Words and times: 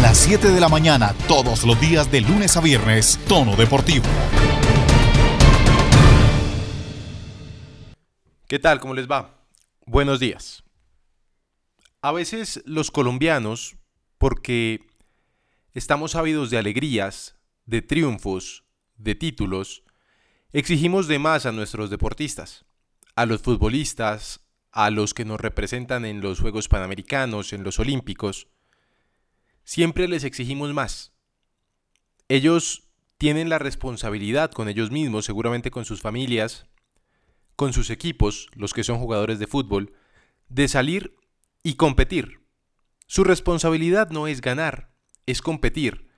las 0.00 0.16
7 0.16 0.48
de 0.48 0.60
la 0.60 0.68
mañana, 0.70 1.14
todos 1.28 1.64
los 1.64 1.78
días 1.78 2.10
de 2.10 2.22
lunes 2.22 2.56
a 2.56 2.60
viernes, 2.62 3.18
Tono 3.28 3.54
Deportivo. 3.54 4.06
¿Qué 8.48 8.58
tal? 8.58 8.80
¿Cómo 8.80 8.94
les 8.94 9.10
va? 9.10 9.44
Buenos 9.84 10.18
días. 10.18 10.64
A 12.00 12.12
veces 12.12 12.62
los 12.64 12.90
colombianos, 12.90 13.76
porque 14.16 14.86
estamos 15.74 16.14
ávidos 16.14 16.48
de 16.48 16.56
alegrías, 16.56 17.36
de 17.66 17.82
triunfos, 17.82 18.64
de 18.96 19.14
títulos, 19.14 19.82
exigimos 20.52 21.08
de 21.08 21.18
más 21.18 21.44
a 21.44 21.52
nuestros 21.52 21.90
deportistas, 21.90 22.64
a 23.16 23.26
los 23.26 23.42
futbolistas, 23.42 24.40
a 24.72 24.88
los 24.88 25.12
que 25.12 25.26
nos 25.26 25.40
representan 25.40 26.06
en 26.06 26.22
los 26.22 26.40
Juegos 26.40 26.68
Panamericanos, 26.68 27.52
en 27.52 27.64
los 27.64 27.78
Olímpicos. 27.78 28.48
Siempre 29.64 30.08
les 30.08 30.24
exigimos 30.24 30.72
más. 30.72 31.12
Ellos 32.28 32.88
tienen 33.18 33.48
la 33.48 33.58
responsabilidad 33.58 34.50
con 34.50 34.68
ellos 34.68 34.90
mismos, 34.90 35.24
seguramente 35.26 35.70
con 35.70 35.84
sus 35.84 36.00
familias, 36.00 36.66
con 37.56 37.72
sus 37.72 37.90
equipos, 37.90 38.48
los 38.54 38.72
que 38.72 38.84
son 38.84 38.98
jugadores 38.98 39.38
de 39.38 39.46
fútbol, 39.46 39.92
de 40.48 40.68
salir 40.68 41.16
y 41.62 41.74
competir. 41.74 42.40
Su 43.06 43.24
responsabilidad 43.24 44.10
no 44.10 44.26
es 44.26 44.40
ganar, 44.40 44.94
es 45.26 45.42
competir, 45.42 46.08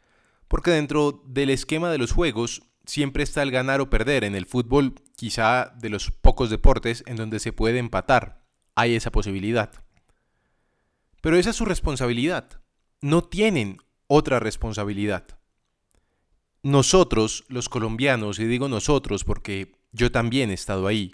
porque 0.47 0.71
dentro 0.71 1.25
del 1.27 1.51
esquema 1.51 1.91
de 1.91 1.99
los 1.99 2.13
juegos 2.13 2.63
siempre 2.87 3.23
está 3.23 3.43
el 3.43 3.51
ganar 3.51 3.81
o 3.81 3.91
perder. 3.91 4.23
En 4.25 4.35
el 4.35 4.47
fútbol, 4.47 4.95
quizá 5.17 5.73
de 5.77 5.89
los 5.89 6.11
pocos 6.11 6.51
deportes 6.51 7.03
en 7.07 7.17
donde 7.17 7.41
se 7.41 7.53
puede 7.53 7.79
empatar, 7.79 8.45
hay 8.75 8.95
esa 8.95 9.11
posibilidad. 9.11 9.73
Pero 11.21 11.37
esa 11.37 11.51
es 11.51 11.57
su 11.57 11.65
responsabilidad. 11.65 12.62
No 13.03 13.23
tienen 13.23 13.79
otra 14.07 14.41
responsabilidad. 14.41 15.27
Nosotros, 16.63 17.45
los 17.49 17.69
colombianos, 17.69 18.39
y 18.39 18.45
digo 18.45 18.69
nosotros 18.69 19.25
porque 19.25 19.77
yo 19.91 20.11
también 20.11 20.51
he 20.51 20.55
estado 20.55 20.87
ahí, 20.87 21.13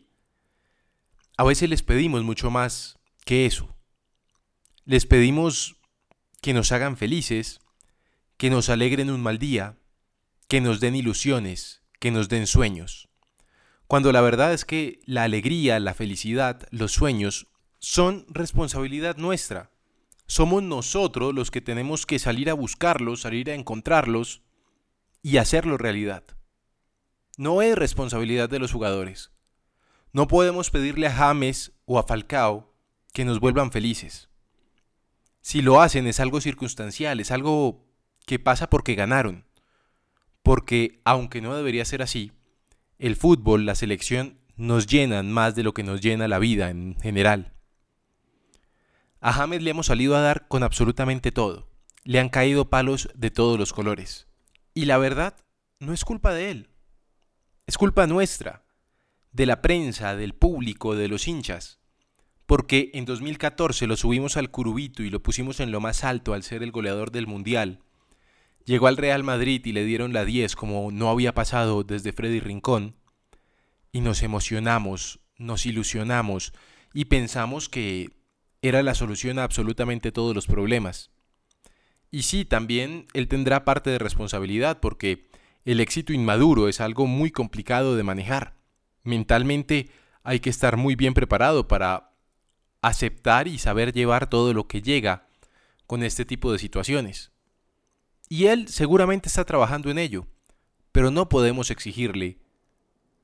a 1.38 1.44
veces 1.44 1.70
les 1.70 1.82
pedimos 1.82 2.22
mucho 2.22 2.50
más 2.50 2.98
que 3.24 3.46
eso. 3.46 3.74
Les 4.84 5.06
pedimos 5.06 5.76
que 6.42 6.52
nos 6.52 6.72
hagan 6.72 6.96
felices, 6.96 7.60
que 8.36 8.50
nos 8.50 8.68
alegren 8.68 9.10
un 9.10 9.22
mal 9.22 9.38
día, 9.38 9.78
que 10.46 10.60
nos 10.60 10.80
den 10.80 10.94
ilusiones, 10.94 11.82
que 12.00 12.10
nos 12.10 12.28
den 12.28 12.46
sueños. 12.46 13.08
Cuando 13.86 14.12
la 14.12 14.20
verdad 14.20 14.52
es 14.52 14.66
que 14.66 15.00
la 15.06 15.22
alegría, 15.22 15.80
la 15.80 15.94
felicidad, 15.94 16.68
los 16.70 16.92
sueños 16.92 17.46
son 17.78 18.26
responsabilidad 18.28 19.16
nuestra. 19.16 19.70
Somos 20.28 20.62
nosotros 20.62 21.34
los 21.34 21.50
que 21.50 21.62
tenemos 21.62 22.04
que 22.04 22.18
salir 22.18 22.50
a 22.50 22.54
buscarlos, 22.54 23.22
salir 23.22 23.50
a 23.50 23.54
encontrarlos 23.54 24.42
y 25.22 25.38
hacerlo 25.38 25.78
realidad. 25.78 26.22
No 27.38 27.62
es 27.62 27.74
responsabilidad 27.74 28.50
de 28.50 28.58
los 28.58 28.70
jugadores. 28.70 29.32
No 30.12 30.28
podemos 30.28 30.70
pedirle 30.70 31.06
a 31.06 31.14
James 31.14 31.72
o 31.86 31.98
a 31.98 32.02
Falcao 32.02 32.74
que 33.14 33.24
nos 33.24 33.40
vuelvan 33.40 33.72
felices. 33.72 34.28
Si 35.40 35.62
lo 35.62 35.80
hacen 35.80 36.06
es 36.06 36.20
algo 36.20 36.42
circunstancial, 36.42 37.20
es 37.20 37.30
algo 37.30 37.86
que 38.26 38.38
pasa 38.38 38.68
porque 38.68 38.94
ganaron. 38.94 39.46
Porque, 40.42 41.00
aunque 41.04 41.40
no 41.40 41.56
debería 41.56 41.86
ser 41.86 42.02
así, 42.02 42.32
el 42.98 43.16
fútbol, 43.16 43.64
la 43.64 43.74
selección, 43.74 44.38
nos 44.56 44.86
llenan 44.86 45.32
más 45.32 45.54
de 45.54 45.62
lo 45.62 45.72
que 45.72 45.84
nos 45.84 46.02
llena 46.02 46.28
la 46.28 46.38
vida 46.38 46.68
en 46.68 46.96
general. 47.00 47.57
A 49.20 49.32
James 49.32 49.62
le 49.62 49.70
hemos 49.70 49.86
salido 49.86 50.16
a 50.16 50.20
dar 50.20 50.46
con 50.46 50.62
absolutamente 50.62 51.32
todo. 51.32 51.68
Le 52.04 52.20
han 52.20 52.28
caído 52.28 52.70
palos 52.70 53.08
de 53.14 53.30
todos 53.30 53.58
los 53.58 53.72
colores. 53.72 54.28
Y 54.74 54.84
la 54.84 54.98
verdad, 54.98 55.36
no 55.80 55.92
es 55.92 56.04
culpa 56.04 56.32
de 56.32 56.50
él. 56.50 56.70
Es 57.66 57.76
culpa 57.76 58.06
nuestra 58.06 58.64
de 59.32 59.46
la 59.46 59.60
prensa, 59.60 60.16
del 60.16 60.34
público, 60.34 60.94
de 60.94 61.08
los 61.08 61.26
hinchas. 61.26 61.80
Porque 62.46 62.90
en 62.94 63.04
2014 63.04 63.86
lo 63.86 63.96
subimos 63.96 64.36
al 64.36 64.50
Curubito 64.50 65.02
y 65.02 65.10
lo 65.10 65.22
pusimos 65.22 65.60
en 65.60 65.72
lo 65.72 65.80
más 65.80 66.04
alto 66.04 66.32
al 66.32 66.44
ser 66.44 66.62
el 66.62 66.70
goleador 66.70 67.10
del 67.10 67.26
Mundial. 67.26 67.80
Llegó 68.64 68.86
al 68.86 68.96
Real 68.96 69.24
Madrid 69.24 69.64
y 69.66 69.72
le 69.72 69.84
dieron 69.84 70.12
la 70.12 70.24
10 70.24 70.54
como 70.54 70.90
no 70.92 71.10
había 71.10 71.34
pasado 71.34 71.82
desde 71.82 72.12
Freddy 72.12 72.40
Rincón. 72.40 72.96
Y 73.92 74.00
nos 74.00 74.22
emocionamos, 74.22 75.20
nos 75.36 75.66
ilusionamos 75.66 76.52
y 76.94 77.06
pensamos 77.06 77.68
que 77.68 78.17
era 78.62 78.82
la 78.82 78.94
solución 78.94 79.38
a 79.38 79.44
absolutamente 79.44 80.12
todos 80.12 80.34
los 80.34 80.46
problemas. 80.46 81.10
Y 82.10 82.22
sí, 82.22 82.44
también 82.44 83.06
él 83.12 83.28
tendrá 83.28 83.64
parte 83.64 83.90
de 83.90 83.98
responsabilidad 83.98 84.80
porque 84.80 85.28
el 85.64 85.80
éxito 85.80 86.12
inmaduro 86.12 86.68
es 86.68 86.80
algo 86.80 87.06
muy 87.06 87.30
complicado 87.30 87.96
de 87.96 88.02
manejar. 88.02 88.54
Mentalmente 89.02 89.90
hay 90.22 90.40
que 90.40 90.50
estar 90.50 90.76
muy 90.76 90.96
bien 90.96 91.14
preparado 91.14 91.68
para 91.68 92.12
aceptar 92.80 93.48
y 93.48 93.58
saber 93.58 93.92
llevar 93.92 94.28
todo 94.28 94.54
lo 94.54 94.66
que 94.66 94.82
llega 94.82 95.26
con 95.86 96.02
este 96.02 96.24
tipo 96.24 96.52
de 96.52 96.58
situaciones. 96.58 97.32
Y 98.28 98.46
él 98.46 98.68
seguramente 98.68 99.28
está 99.28 99.44
trabajando 99.44 99.90
en 99.90 99.98
ello, 99.98 100.26
pero 100.92 101.10
no 101.10 101.28
podemos 101.28 101.70
exigirle 101.70 102.38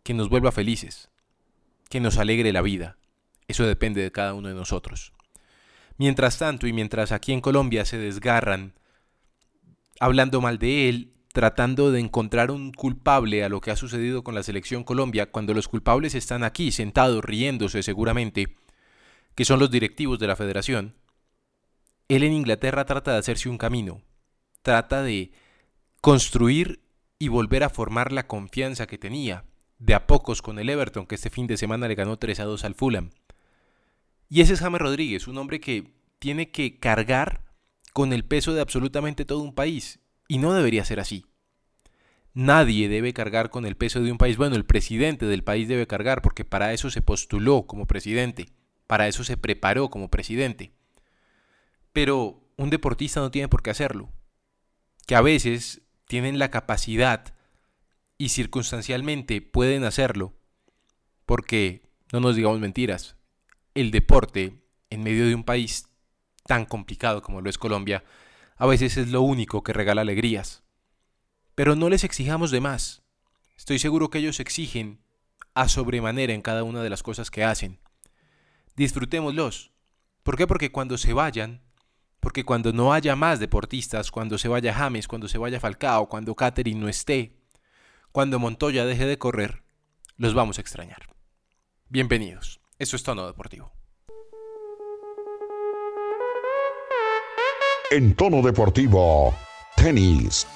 que 0.02 0.14
nos 0.14 0.28
vuelva 0.28 0.52
felices, 0.52 1.10
que 1.88 2.00
nos 2.00 2.18
alegre 2.18 2.52
la 2.52 2.62
vida. 2.62 2.96
Eso 3.48 3.66
depende 3.66 4.02
de 4.02 4.12
cada 4.12 4.34
uno 4.34 4.48
de 4.48 4.54
nosotros. 4.54 5.12
Mientras 5.96 6.38
tanto, 6.38 6.66
y 6.66 6.72
mientras 6.72 7.12
aquí 7.12 7.32
en 7.32 7.40
Colombia 7.40 7.84
se 7.84 7.98
desgarran 7.98 8.74
hablando 10.00 10.40
mal 10.40 10.58
de 10.58 10.88
él, 10.88 11.14
tratando 11.32 11.90
de 11.90 12.00
encontrar 12.00 12.50
un 12.50 12.72
culpable 12.72 13.44
a 13.44 13.48
lo 13.48 13.60
que 13.60 13.70
ha 13.70 13.76
sucedido 13.76 14.22
con 14.22 14.34
la 14.34 14.42
selección 14.42 14.84
Colombia, 14.84 15.30
cuando 15.30 15.54
los 15.54 15.68
culpables 15.68 16.14
están 16.14 16.44
aquí 16.44 16.70
sentados 16.70 17.24
riéndose 17.24 17.82
seguramente, 17.82 18.56
que 19.34 19.44
son 19.44 19.58
los 19.58 19.70
directivos 19.70 20.18
de 20.18 20.26
la 20.26 20.36
federación, 20.36 20.94
él 22.08 22.22
en 22.22 22.32
Inglaterra 22.32 22.84
trata 22.84 23.12
de 23.12 23.18
hacerse 23.18 23.48
un 23.48 23.58
camino, 23.58 24.02
trata 24.62 25.02
de 25.02 25.32
construir 26.00 26.82
y 27.18 27.28
volver 27.28 27.64
a 27.64 27.70
formar 27.70 28.12
la 28.12 28.26
confianza 28.26 28.86
que 28.86 28.98
tenía, 28.98 29.44
de 29.78 29.94
a 29.94 30.06
pocos 30.06 30.42
con 30.42 30.58
el 30.58 30.68
Everton, 30.68 31.06
que 31.06 31.14
este 31.16 31.30
fin 31.30 31.46
de 31.46 31.56
semana 31.56 31.88
le 31.88 31.94
ganó 31.94 32.16
3 32.16 32.40
a 32.40 32.44
2 32.44 32.64
al 32.64 32.74
Fulham. 32.74 33.10
Y 34.28 34.40
ese 34.40 34.54
es 34.54 34.60
James 34.60 34.80
Rodríguez, 34.80 35.28
un 35.28 35.38
hombre 35.38 35.60
que 35.60 35.92
tiene 36.18 36.50
que 36.50 36.78
cargar 36.78 37.44
con 37.92 38.12
el 38.12 38.24
peso 38.24 38.54
de 38.54 38.60
absolutamente 38.60 39.24
todo 39.24 39.40
un 39.40 39.54
país, 39.54 40.00
y 40.26 40.38
no 40.38 40.52
debería 40.52 40.84
ser 40.84 41.00
así. 41.00 41.26
Nadie 42.32 42.88
debe 42.88 43.12
cargar 43.12 43.50
con 43.50 43.64
el 43.64 43.76
peso 43.76 44.02
de 44.02 44.10
un 44.10 44.18
país. 44.18 44.36
Bueno, 44.36 44.56
el 44.56 44.64
presidente 44.64 45.26
del 45.26 45.44
país 45.44 45.68
debe 45.68 45.86
cargar 45.86 46.20
porque 46.20 46.44
para 46.44 46.72
eso 46.72 46.90
se 46.90 47.00
postuló 47.00 47.66
como 47.66 47.86
presidente, 47.86 48.48
para 48.88 49.06
eso 49.06 49.22
se 49.22 49.36
preparó 49.36 49.88
como 49.88 50.10
presidente. 50.10 50.72
Pero 51.92 52.42
un 52.56 52.70
deportista 52.70 53.20
no 53.20 53.30
tiene 53.30 53.48
por 53.48 53.62
qué 53.62 53.70
hacerlo. 53.70 54.10
Que 55.06 55.14
a 55.14 55.20
veces 55.20 55.82
tienen 56.08 56.40
la 56.40 56.50
capacidad 56.50 57.34
y 58.18 58.30
circunstancialmente 58.30 59.40
pueden 59.40 59.84
hacerlo. 59.84 60.34
Porque, 61.26 61.88
no 62.12 62.18
nos 62.18 62.34
digamos 62.34 62.58
mentiras, 62.58 63.16
el 63.74 63.90
deporte 63.90 64.62
en 64.90 65.02
medio 65.02 65.26
de 65.26 65.34
un 65.34 65.44
país 65.44 65.88
tan 66.46 66.64
complicado 66.64 67.22
como 67.22 67.40
lo 67.40 67.50
es 67.50 67.58
Colombia 67.58 68.04
a 68.56 68.66
veces 68.66 68.96
es 68.96 69.08
lo 69.08 69.22
único 69.22 69.62
que 69.62 69.72
regala 69.72 70.02
alegrías. 70.02 70.62
Pero 71.54 71.76
no 71.76 71.88
les 71.88 72.04
exijamos 72.04 72.50
de 72.50 72.60
más. 72.60 73.02
Estoy 73.56 73.78
seguro 73.78 74.10
que 74.10 74.18
ellos 74.18 74.40
exigen 74.40 75.00
a 75.54 75.68
sobremanera 75.68 76.32
en 76.32 76.42
cada 76.42 76.64
una 76.64 76.82
de 76.82 76.90
las 76.90 77.02
cosas 77.02 77.30
que 77.30 77.44
hacen. 77.44 77.80
Disfrutémoslos. 78.76 79.72
¿Por 80.22 80.36
qué? 80.36 80.46
Porque 80.46 80.72
cuando 80.72 80.98
se 80.98 81.12
vayan, 81.12 81.62
porque 82.20 82.44
cuando 82.44 82.72
no 82.72 82.92
haya 82.92 83.14
más 83.14 83.38
deportistas, 83.38 84.10
cuando 84.10 84.38
se 84.38 84.48
vaya 84.48 84.74
James, 84.74 85.06
cuando 85.06 85.28
se 85.28 85.38
vaya 85.38 85.60
Falcao, 85.60 86.08
cuando 86.08 86.34
Catherine 86.34 86.80
no 86.80 86.88
esté, 86.88 87.36
cuando 88.10 88.38
Montoya 88.38 88.84
deje 88.84 89.06
de 89.06 89.18
correr, 89.18 89.62
los 90.16 90.34
vamos 90.34 90.58
a 90.58 90.60
extrañar. 90.60 91.14
Bienvenidos. 91.88 92.63
Eso 92.78 92.96
es 92.96 93.02
Tono 93.02 93.26
Deportivo. 93.26 93.72
en 97.94 98.16
tono 98.16 98.42
deportivo, 98.42 99.32
tenis. 99.76 100.48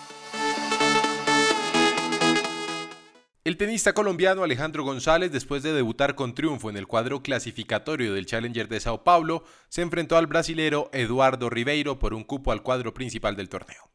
El 3.45 3.57
tenista 3.57 3.93
colombiano 3.93 4.43
Alejandro 4.43 4.83
González, 4.83 5.31
después 5.31 5.63
de 5.63 5.73
debutar 5.73 6.17
con 6.17 6.35
triunfo 6.35 6.69
en 6.69 6.77
el 6.77 6.89
cuadro 6.89 7.23
clasificatorio 7.23 8.13
del 8.13 8.27
Challenger 8.27 8.67
de 8.67 8.81
Sao 8.81 9.05
Paulo, 9.05 9.45
se 9.69 9.83
enfrentó 9.83 10.17
al 10.17 10.27
brasilero 10.27 10.91
Eduardo 10.93 11.49
Ribeiro 11.49 12.01
por 12.01 12.13
un 12.13 12.25
cupo 12.25 12.51
al 12.51 12.65
cuadro 12.65 12.93
principal 12.93 13.37
del 13.37 13.49
torneo. 13.49 13.89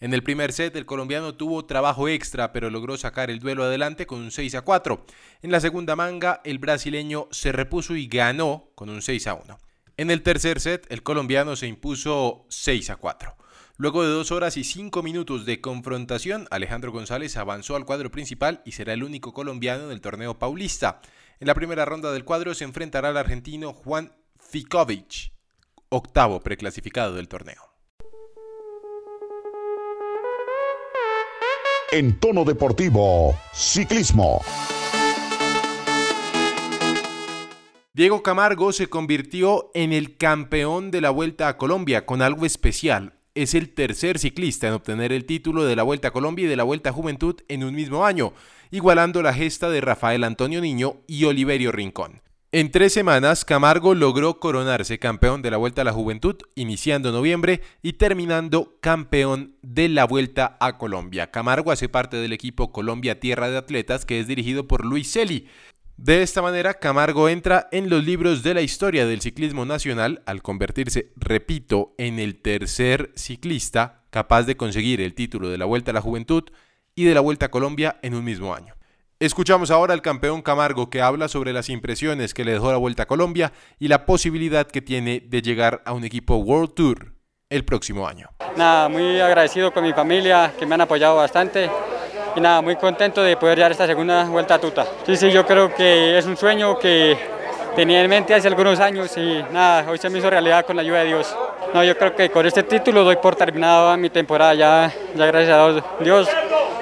En 0.00 0.14
el 0.14 0.22
primer 0.22 0.52
set, 0.52 0.76
el 0.76 0.86
colombiano 0.86 1.34
tuvo 1.34 1.64
trabajo 1.64 2.08
extra, 2.08 2.52
pero 2.52 2.70
logró 2.70 2.96
sacar 2.96 3.30
el 3.30 3.40
duelo 3.40 3.64
adelante 3.64 4.06
con 4.06 4.20
un 4.20 4.30
6 4.30 4.54
a 4.54 4.62
4. 4.62 5.04
En 5.42 5.50
la 5.50 5.60
segunda 5.60 5.96
manga, 5.96 6.40
el 6.44 6.58
brasileño 6.58 7.26
se 7.32 7.50
repuso 7.50 7.96
y 7.96 8.06
ganó 8.06 8.70
con 8.76 8.90
un 8.90 9.02
6 9.02 9.26
a 9.26 9.34
1. 9.34 9.58
En 9.96 10.12
el 10.12 10.22
tercer 10.22 10.60
set, 10.60 10.86
el 10.90 11.02
colombiano 11.02 11.56
se 11.56 11.66
impuso 11.66 12.46
6 12.48 12.90
a 12.90 12.96
4. 12.96 13.34
Luego 13.76 14.02
de 14.02 14.10
dos 14.10 14.32
horas 14.32 14.56
y 14.56 14.64
cinco 14.64 15.04
minutos 15.04 15.46
de 15.46 15.60
confrontación, 15.60 16.48
Alejandro 16.50 16.90
González 16.90 17.36
avanzó 17.36 17.76
al 17.76 17.84
cuadro 17.84 18.10
principal 18.10 18.60
y 18.64 18.72
será 18.72 18.92
el 18.92 19.04
único 19.04 19.32
colombiano 19.32 19.84
en 19.84 19.92
el 19.92 20.00
torneo 20.00 20.36
paulista. 20.36 21.00
En 21.38 21.46
la 21.46 21.54
primera 21.54 21.84
ronda 21.84 22.10
del 22.10 22.24
cuadro 22.24 22.54
se 22.54 22.64
enfrentará 22.64 23.10
al 23.10 23.16
argentino 23.16 23.72
Juan 23.72 24.12
Fikovic, 24.40 25.32
octavo 25.90 26.40
preclasificado 26.40 27.14
del 27.14 27.28
torneo. 27.28 27.67
En 31.90 32.18
tono 32.20 32.44
deportivo, 32.44 33.34
ciclismo. 33.54 34.42
Diego 37.94 38.22
Camargo 38.22 38.72
se 38.72 38.88
convirtió 38.88 39.70
en 39.72 39.94
el 39.94 40.16
campeón 40.18 40.90
de 40.90 41.00
la 41.00 41.08
Vuelta 41.08 41.48
a 41.48 41.56
Colombia 41.56 42.04
con 42.04 42.20
algo 42.20 42.44
especial 42.44 43.18
es 43.42 43.54
el 43.54 43.70
tercer 43.70 44.18
ciclista 44.18 44.66
en 44.66 44.74
obtener 44.74 45.12
el 45.12 45.24
título 45.24 45.64
de 45.64 45.76
la 45.76 45.84
Vuelta 45.84 46.08
a 46.08 46.10
Colombia 46.10 46.46
y 46.46 46.48
de 46.48 46.56
la 46.56 46.64
Vuelta 46.64 46.90
a 46.90 46.92
Juventud 46.92 47.36
en 47.46 47.62
un 47.62 47.72
mismo 47.72 48.04
año, 48.04 48.32
igualando 48.72 49.22
la 49.22 49.32
gesta 49.32 49.70
de 49.70 49.80
Rafael 49.80 50.24
Antonio 50.24 50.60
Niño 50.60 51.02
y 51.06 51.24
Oliverio 51.24 51.70
Rincón. 51.70 52.20
En 52.50 52.70
tres 52.70 52.94
semanas, 52.94 53.44
Camargo 53.44 53.94
logró 53.94 54.40
coronarse 54.40 54.98
campeón 54.98 55.42
de 55.42 55.50
la 55.50 55.58
Vuelta 55.58 55.82
a 55.82 55.84
la 55.84 55.92
Juventud, 55.92 56.36
iniciando 56.54 57.12
noviembre 57.12 57.60
y 57.82 57.94
terminando 57.94 58.78
campeón 58.80 59.56
de 59.60 59.90
la 59.90 60.06
Vuelta 60.06 60.56
a 60.58 60.78
Colombia. 60.78 61.30
Camargo 61.30 61.72
hace 61.72 61.90
parte 61.90 62.16
del 62.16 62.32
equipo 62.32 62.72
Colombia 62.72 63.20
Tierra 63.20 63.50
de 63.50 63.58
Atletas, 63.58 64.06
que 64.06 64.18
es 64.18 64.26
dirigido 64.26 64.66
por 64.66 64.86
Luis 64.86 65.12
Celi, 65.12 65.46
de 65.98 66.22
esta 66.22 66.42
manera, 66.42 66.74
Camargo 66.74 67.28
entra 67.28 67.68
en 67.72 67.90
los 67.90 68.04
libros 68.04 68.44
de 68.44 68.54
la 68.54 68.62
historia 68.62 69.04
del 69.04 69.20
ciclismo 69.20 69.66
nacional 69.66 70.22
al 70.26 70.42
convertirse, 70.42 71.10
repito, 71.16 71.92
en 71.98 72.20
el 72.20 72.40
tercer 72.40 73.10
ciclista 73.16 74.04
capaz 74.10 74.44
de 74.44 74.56
conseguir 74.56 75.00
el 75.00 75.14
título 75.14 75.48
de 75.48 75.58
la 75.58 75.64
Vuelta 75.64 75.90
a 75.90 75.94
la 75.94 76.00
Juventud 76.00 76.44
y 76.94 77.02
de 77.02 77.14
la 77.14 77.20
Vuelta 77.20 77.46
a 77.46 77.50
Colombia 77.50 77.98
en 78.02 78.14
un 78.14 78.24
mismo 78.24 78.54
año. 78.54 78.77
Escuchamos 79.20 79.72
ahora 79.72 79.94
al 79.94 80.00
campeón 80.00 80.42
Camargo 80.42 80.90
que 80.90 81.02
habla 81.02 81.26
sobre 81.26 81.52
las 81.52 81.70
impresiones 81.70 82.34
que 82.34 82.44
le 82.44 82.52
dejó 82.52 82.70
la 82.70 82.76
Vuelta 82.76 83.02
a 83.02 83.06
Colombia 83.06 83.52
y 83.80 83.88
la 83.88 84.06
posibilidad 84.06 84.64
que 84.64 84.80
tiene 84.80 85.18
de 85.26 85.42
llegar 85.42 85.82
a 85.86 85.92
un 85.92 86.04
equipo 86.04 86.36
World 86.36 86.74
Tour 86.74 87.14
el 87.50 87.64
próximo 87.64 88.06
año. 88.06 88.28
Nada, 88.56 88.88
muy 88.88 89.18
agradecido 89.18 89.72
con 89.72 89.82
mi 89.82 89.92
familia 89.92 90.52
que 90.56 90.64
me 90.64 90.76
han 90.76 90.82
apoyado 90.82 91.16
bastante 91.16 91.68
y 92.36 92.40
nada, 92.40 92.62
muy 92.62 92.76
contento 92.76 93.20
de 93.20 93.36
poder 93.36 93.58
llegar 93.58 93.72
esta 93.72 93.88
segunda 93.88 94.22
vuelta 94.22 94.54
a 94.54 94.60
Tuta. 94.60 94.86
Sí, 95.04 95.16
sí, 95.16 95.32
yo 95.32 95.44
creo 95.44 95.74
que 95.74 96.16
es 96.16 96.24
un 96.24 96.36
sueño 96.36 96.78
que 96.78 97.18
tenía 97.74 98.02
en 98.02 98.10
mente 98.10 98.34
hace 98.34 98.48
algunos 98.48 98.80
años 98.80 99.16
y 99.16 99.42
nada, 99.52 99.90
hoy 99.90 99.98
se 99.98 100.10
me 100.10 100.18
hizo 100.18 100.30
realidad 100.30 100.64
con 100.64 100.76
la 100.76 100.82
ayuda 100.82 101.00
de 101.00 101.06
Dios. 101.06 101.34
No, 101.72 101.84
yo 101.84 101.96
creo 101.96 102.14
que 102.14 102.30
con 102.30 102.46
este 102.46 102.62
título 102.62 103.04
doy 103.04 103.16
por 103.16 103.36
terminada 103.36 103.96
mi 103.96 104.10
temporada 104.10 104.54
ya, 104.54 104.92
ya 105.14 105.26
gracias 105.26 105.56
a 105.56 106.02
Dios. 106.02 106.28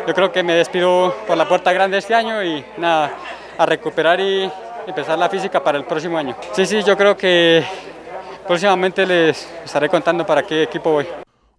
Yo 0.07 0.15
creo 0.15 0.31
que 0.31 0.43
me 0.43 0.55
despido 0.55 1.15
por 1.27 1.37
la 1.37 1.49
puerta 1.49 1.73
grande 1.73 1.99
este 1.99 2.15
año 2.15 2.43
y 2.45 2.65
nada, 2.77 3.13
a 3.59 3.67
recuperar 3.67 4.21
y 4.21 4.51
empezar 4.87 5.19
la 5.19 5.29
física 5.29 5.63
para 5.63 5.79
el 5.79 5.85
próximo 5.85 6.17
año. 6.17 6.37
Sí, 6.53 6.65
sí, 6.65 6.83
yo 6.83 6.97
creo 6.97 7.17
que 7.17 7.65
próximamente 8.47 9.05
les 9.05 9.49
estaré 9.65 9.89
contando 9.89 10.25
para 10.25 10.43
qué 10.45 10.63
equipo 10.63 10.93
voy. 10.93 11.07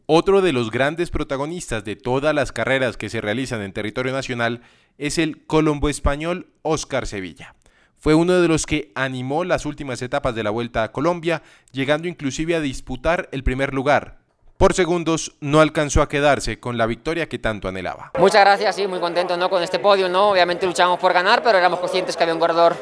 Otro 0.06 0.42
de 0.42 0.54
los 0.54 0.72
grandes 0.72 1.12
protagonistas 1.12 1.84
de 1.84 1.98
todas 1.98 2.34
las 2.34 2.54
carreras 2.54 2.96
que 2.96 3.10
se 3.10 3.20
realizan 3.20 3.62
en 3.62 3.74
territorio 3.74 4.14
nacional 4.14 4.62
es 4.98 5.18
el 5.18 5.46
colombo 5.46 5.90
español 5.90 6.48
Oscar 6.62 7.06
Sevilla. 7.06 7.56
Fue 8.00 8.14
uno 8.14 8.40
de 8.42 8.48
los 8.48 8.66
que 8.66 8.92
animó 8.96 9.44
las 9.44 9.66
últimas 9.66 10.02
etapas 10.02 10.36
de 10.36 10.44
la 10.44 10.50
Vuelta 10.50 10.84
a 10.84 10.92
Colombia, 10.92 11.42
llegando 11.72 12.08
inclusive 12.08 12.56
a 12.56 12.62
disputar 12.62 13.28
el 13.32 13.44
primer 13.44 13.74
lugar. 13.74 14.18
Por 14.58 14.74
segundos 14.74 15.36
no 15.40 15.60
alcanzó 15.60 16.02
a 16.02 16.10
quedarse 16.10 16.60
con 16.60 16.78
la 16.78 16.88
victoria 16.88 17.30
que 17.30 17.38
tanto 17.38 17.68
anhelaba. 17.68 18.12
Muchas 18.18 18.42
gracias, 18.42 18.76
sí, 18.76 18.88
muy 18.88 19.00
contento 19.00 19.38
¿no? 19.38 19.50
con 19.50 19.62
este 19.62 19.78
podio. 19.78 20.10
¿no? 20.10 20.32
Obviamente 20.32 20.66
luchamos 20.66 21.00
por 21.00 21.14
ganar, 21.14 21.44
pero 21.44 21.58
éramos 21.58 21.80
conscientes 21.80 22.18
que 22.18 22.24
había 22.24 22.34
un 22.34 22.40
corredor 22.40 22.76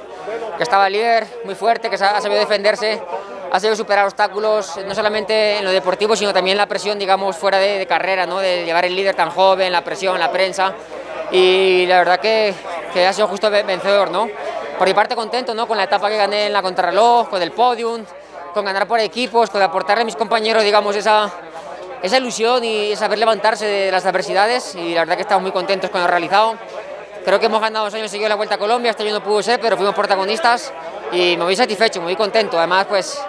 que 0.57 0.63
estaba 0.63 0.89
líder, 0.89 1.27
muy 1.44 1.56
fuerte, 1.56 1.89
que 1.89 1.95
ha 1.95 2.21
sabido 2.21 2.39
defenderse 2.39 3.01
ha 3.56 3.59
sido 3.61 3.75
superar 3.75 4.06
obstáculos, 4.06 4.77
no 4.85 4.94
solamente 4.94 5.59
en 5.59 5.63
lo 5.63 5.71
deportivo, 5.71 6.15
sino 6.18 6.33
también 6.33 6.57
la 6.57 6.65
presión, 6.65 7.00
digamos, 7.00 7.38
fuera 7.38 7.57
de, 7.57 7.85
carrera, 7.88 8.25
¿no? 8.25 8.39
de 8.39 8.65
llevar 8.65 8.83
el 8.83 8.95
líder 8.95 9.15
tan 9.15 9.29
joven, 9.29 9.71
la 9.71 9.81
presión, 9.81 10.19
la 10.19 10.29
prensa. 10.29 10.73
Y 11.31 11.85
la 11.88 12.00
verdad 12.00 12.19
que, 12.19 12.53
que 12.94 13.07
ha 13.07 13.13
sido 13.13 13.27
justo 13.27 13.50
vencedor, 13.50 14.11
¿no? 14.11 14.27
Por 14.77 14.88
mi 14.88 14.94
parte 14.94 15.16
contento, 15.16 15.54
¿no? 15.54 15.68
Con 15.68 15.77
la 15.77 15.83
etapa 15.83 16.10
que 16.10 16.18
gané 16.18 16.48
en 16.48 16.54
la 16.54 16.62
contrarreloj, 16.62 17.30
con 17.30 17.42
el 17.42 17.51
podium, 17.51 18.04
con 18.54 18.66
ganar 18.66 18.88
por 18.88 19.00
equipos, 19.00 19.50
con 19.50 19.62
aportarle 19.62 20.01
a 20.01 20.06
mis 20.06 20.16
compañeros, 20.16 20.63
digamos, 20.63 20.95
esa, 20.95 21.31
esa 22.01 22.18
ilusión 22.18 22.63
y 22.63 22.95
saber 22.95 23.19
levantarse 23.19 23.66
de 23.66 23.92
las 23.92 24.06
adversidades. 24.06 24.75
Y 24.75 24.94
la 24.94 25.01
verdad 25.01 25.16
que 25.16 25.22
estamos 25.22 25.44
muy 25.44 25.51
contentos 25.51 25.89
con 25.89 26.01
lo 26.01 26.07
realizado. 26.07 26.56
Creo 27.24 27.39
que 27.39 27.45
hemos 27.45 27.62
ganado 27.62 27.86
dos 27.86 27.94
años 27.94 28.12
seguidos 28.12 28.30
la 28.30 28.36
Vuelta 28.36 28.56
a 28.56 28.57
Colombia, 28.57 28.92
este 28.92 29.04
año 29.04 29.13
no 29.13 29.24
pudo 29.24 29.42
ser, 29.42 29.60
pero 29.60 29.77
fuimos 29.77 29.95
protagonistas 29.95 30.72
y 31.12 31.38
me 31.38 31.44
voy 31.45 31.56
satisfecho, 31.56 32.01
muy 32.01 32.16
contento. 32.16 32.57
Además, 32.57 32.86
pues 32.88 33.19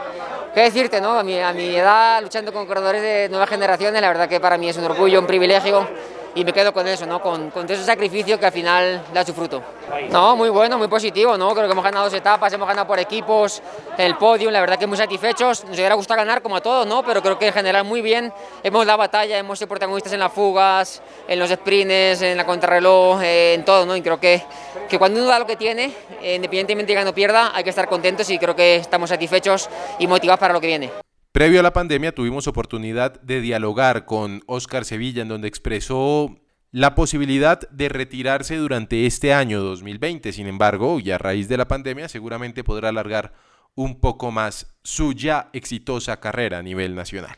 ¿Qué 0.56 0.62
decirte, 0.62 1.02
no? 1.02 1.18
A 1.18 1.22
mi, 1.22 1.38
a 1.38 1.52
mi 1.52 1.76
edad, 1.76 2.22
luchando 2.22 2.50
con 2.50 2.64
corredores 2.64 3.02
de 3.02 3.28
nuevas 3.28 3.46
generaciones, 3.46 4.00
la 4.00 4.08
verdad 4.08 4.26
que 4.26 4.40
para 4.40 4.56
mí 4.56 4.70
es 4.70 4.78
un 4.78 4.84
orgullo, 4.84 5.20
un 5.20 5.26
privilegio 5.26 5.86
y 6.36 6.44
me 6.44 6.52
quedo 6.52 6.72
con 6.72 6.86
eso, 6.86 7.06
¿no? 7.06 7.20
Con, 7.20 7.50
con 7.50 7.64
ese 7.64 7.82
sacrificio 7.82 8.38
que 8.38 8.44
al 8.44 8.52
final 8.52 9.02
da 9.12 9.24
su 9.24 9.32
fruto. 9.32 9.62
No, 10.10 10.36
muy 10.36 10.50
bueno, 10.50 10.76
muy 10.76 10.86
positivo, 10.86 11.36
¿no? 11.38 11.54
Creo 11.54 11.64
que 11.66 11.72
hemos 11.72 11.82
ganado 11.82 12.04
dos 12.04 12.12
etapas, 12.12 12.52
hemos 12.52 12.68
ganado 12.68 12.86
por 12.86 12.98
equipos, 12.98 13.62
el 13.96 14.16
podio, 14.16 14.50
la 14.50 14.60
verdad 14.60 14.78
que 14.78 14.86
muy 14.86 14.98
satisfechos. 14.98 15.64
Nos 15.64 15.76
hubiera 15.76 15.94
gustado 15.94 16.18
ganar 16.18 16.42
como 16.42 16.56
a 16.56 16.60
todos, 16.60 16.86
¿no? 16.86 17.02
Pero 17.02 17.22
creo 17.22 17.38
que 17.38 17.46
en 17.46 17.54
general 17.54 17.84
muy 17.84 18.02
bien. 18.02 18.30
Hemos 18.62 18.84
dado 18.84 18.98
batalla, 18.98 19.38
hemos 19.38 19.58
sido 19.58 19.68
protagonistas 19.68 20.12
en 20.12 20.20
las 20.20 20.30
fugas, 20.30 21.00
en 21.26 21.38
los 21.38 21.48
sprints, 21.48 22.20
en 22.20 22.36
la 22.36 22.44
contrarreloj, 22.44 23.22
en 23.22 23.64
todo, 23.64 23.86
¿no? 23.86 23.96
Y 23.96 24.02
creo 24.02 24.20
que, 24.20 24.42
que 24.90 24.98
cuando 24.98 25.18
uno 25.20 25.30
da 25.30 25.38
lo 25.38 25.46
que 25.46 25.56
tiene, 25.56 25.90
independientemente 26.20 26.92
de 26.92 26.98
que 26.98 27.04
no 27.06 27.14
pierda, 27.14 27.52
hay 27.54 27.64
que 27.64 27.70
estar 27.70 27.88
contentos 27.88 28.28
y 28.28 28.38
creo 28.38 28.54
que 28.54 28.76
estamos 28.76 29.08
satisfechos 29.08 29.70
y 29.98 30.06
motivados 30.06 30.38
para 30.38 30.52
lo 30.52 30.60
que 30.60 30.66
viene. 30.66 31.05
Previo 31.36 31.60
a 31.60 31.62
la 31.62 31.74
pandemia 31.74 32.14
tuvimos 32.14 32.48
oportunidad 32.48 33.20
de 33.20 33.42
dialogar 33.42 34.06
con 34.06 34.42
Oscar 34.46 34.86
Sevilla 34.86 35.20
en 35.20 35.28
donde 35.28 35.48
expresó 35.48 36.34
la 36.72 36.94
posibilidad 36.94 37.60
de 37.68 37.90
retirarse 37.90 38.56
durante 38.56 39.04
este 39.04 39.34
año 39.34 39.60
2020. 39.60 40.32
Sin 40.32 40.46
embargo, 40.46 40.98
y 40.98 41.10
a 41.10 41.18
raíz 41.18 41.46
de 41.50 41.58
la 41.58 41.68
pandemia 41.68 42.08
seguramente 42.08 42.64
podrá 42.64 42.88
alargar 42.88 43.34
un 43.74 44.00
poco 44.00 44.30
más 44.30 44.78
su 44.82 45.12
ya 45.12 45.50
exitosa 45.52 46.20
carrera 46.20 46.56
a 46.56 46.62
nivel 46.62 46.94
nacional. 46.94 47.36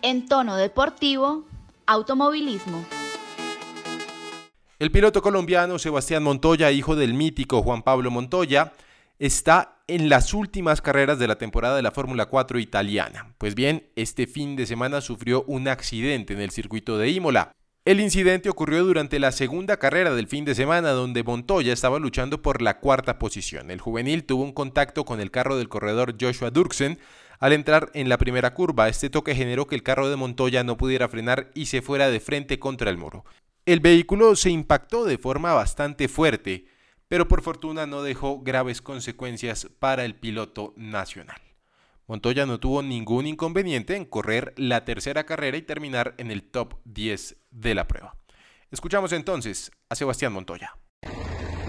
En 0.00 0.30
tono 0.30 0.56
deportivo, 0.56 1.44
automovilismo. 1.84 2.86
El 4.78 4.90
piloto 4.90 5.20
colombiano 5.20 5.78
Sebastián 5.78 6.22
Montoya, 6.22 6.70
hijo 6.70 6.96
del 6.96 7.12
mítico 7.12 7.62
Juan 7.62 7.82
Pablo 7.82 8.10
Montoya, 8.10 8.72
está 9.18 9.82
en 9.88 10.08
las 10.08 10.34
últimas 10.34 10.80
carreras 10.80 11.18
de 11.18 11.26
la 11.26 11.38
temporada 11.38 11.76
de 11.76 11.82
la 11.82 11.90
Fórmula 11.90 12.26
4 12.26 12.58
italiana. 12.58 13.34
Pues 13.38 13.54
bien, 13.54 13.88
este 13.96 14.26
fin 14.26 14.54
de 14.54 14.66
semana 14.66 15.00
sufrió 15.00 15.44
un 15.44 15.66
accidente 15.68 16.34
en 16.34 16.40
el 16.40 16.50
circuito 16.50 16.98
de 16.98 17.10
Imola. 17.10 17.52
El 17.84 18.00
incidente 18.00 18.50
ocurrió 18.50 18.84
durante 18.84 19.18
la 19.18 19.32
segunda 19.32 19.78
carrera 19.78 20.14
del 20.14 20.28
fin 20.28 20.44
de 20.44 20.54
semana 20.54 20.90
donde 20.90 21.22
Montoya 21.22 21.72
estaba 21.72 21.98
luchando 21.98 22.42
por 22.42 22.60
la 22.60 22.80
cuarta 22.80 23.18
posición. 23.18 23.70
El 23.70 23.80
juvenil 23.80 24.24
tuvo 24.24 24.42
un 24.42 24.52
contacto 24.52 25.04
con 25.06 25.20
el 25.20 25.30
carro 25.30 25.56
del 25.56 25.70
corredor 25.70 26.16
Joshua 26.20 26.50
Durksen 26.50 26.98
al 27.40 27.54
entrar 27.54 27.90
en 27.94 28.10
la 28.10 28.18
primera 28.18 28.52
curva. 28.52 28.88
Este 28.88 29.08
toque 29.08 29.34
generó 29.34 29.66
que 29.66 29.74
el 29.74 29.82
carro 29.82 30.10
de 30.10 30.16
Montoya 30.16 30.64
no 30.64 30.76
pudiera 30.76 31.08
frenar 31.08 31.50
y 31.54 31.66
se 31.66 31.80
fuera 31.80 32.10
de 32.10 32.20
frente 32.20 32.58
contra 32.58 32.90
el 32.90 32.98
muro. 32.98 33.24
El 33.64 33.80
vehículo 33.80 34.36
se 34.36 34.50
impactó 34.50 35.06
de 35.06 35.16
forma 35.16 35.54
bastante 35.54 36.08
fuerte 36.08 36.66
pero 37.08 37.26
por 37.26 37.42
fortuna 37.42 37.86
no 37.86 38.02
dejó 38.02 38.40
graves 38.40 38.82
consecuencias 38.82 39.68
para 39.78 40.04
el 40.04 40.14
piloto 40.14 40.74
nacional. 40.76 41.40
Montoya 42.06 42.46
no 42.46 42.58
tuvo 42.58 42.82
ningún 42.82 43.26
inconveniente 43.26 43.96
en 43.96 44.04
correr 44.04 44.54
la 44.56 44.84
tercera 44.84 45.24
carrera 45.24 45.56
y 45.56 45.62
terminar 45.62 46.14
en 46.18 46.30
el 46.30 46.42
top 46.42 46.74
10 46.84 47.36
de 47.50 47.74
la 47.74 47.86
prueba. 47.86 48.16
Escuchamos 48.70 49.12
entonces 49.12 49.70
a 49.90 49.94
Sebastián 49.94 50.32
Montoya. 50.32 50.76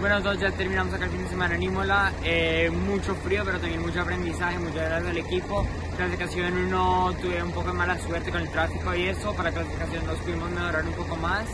Bueno, 0.00 0.22
todos 0.22 0.40
ya 0.40 0.50
terminamos 0.50 0.94
acá 0.94 1.04
el 1.04 1.10
fin 1.10 1.24
de 1.24 1.28
semana 1.28 1.54
en 1.56 1.62
Imola. 1.62 2.10
Eh, 2.24 2.70
mucho 2.70 3.14
frío, 3.16 3.42
pero 3.44 3.58
también 3.58 3.82
mucho 3.82 4.00
aprendizaje, 4.00 4.58
muchas 4.58 4.76
gracias 4.76 5.10
al 5.10 5.16
equipo. 5.18 5.66
Clasificación 5.94 6.56
1 6.56 7.16
tuve 7.20 7.42
un 7.42 7.52
poco 7.52 7.68
de 7.68 7.74
mala 7.74 7.98
suerte 7.98 8.30
con 8.30 8.40
el 8.40 8.50
tráfico 8.50 8.94
y 8.94 9.08
eso. 9.08 9.34
Para 9.34 9.52
clasificación 9.52 10.06
2 10.06 10.18
pudimos 10.20 10.50
mejorar 10.52 10.86
un 10.86 10.94
poco 10.94 11.16
más. 11.16 11.46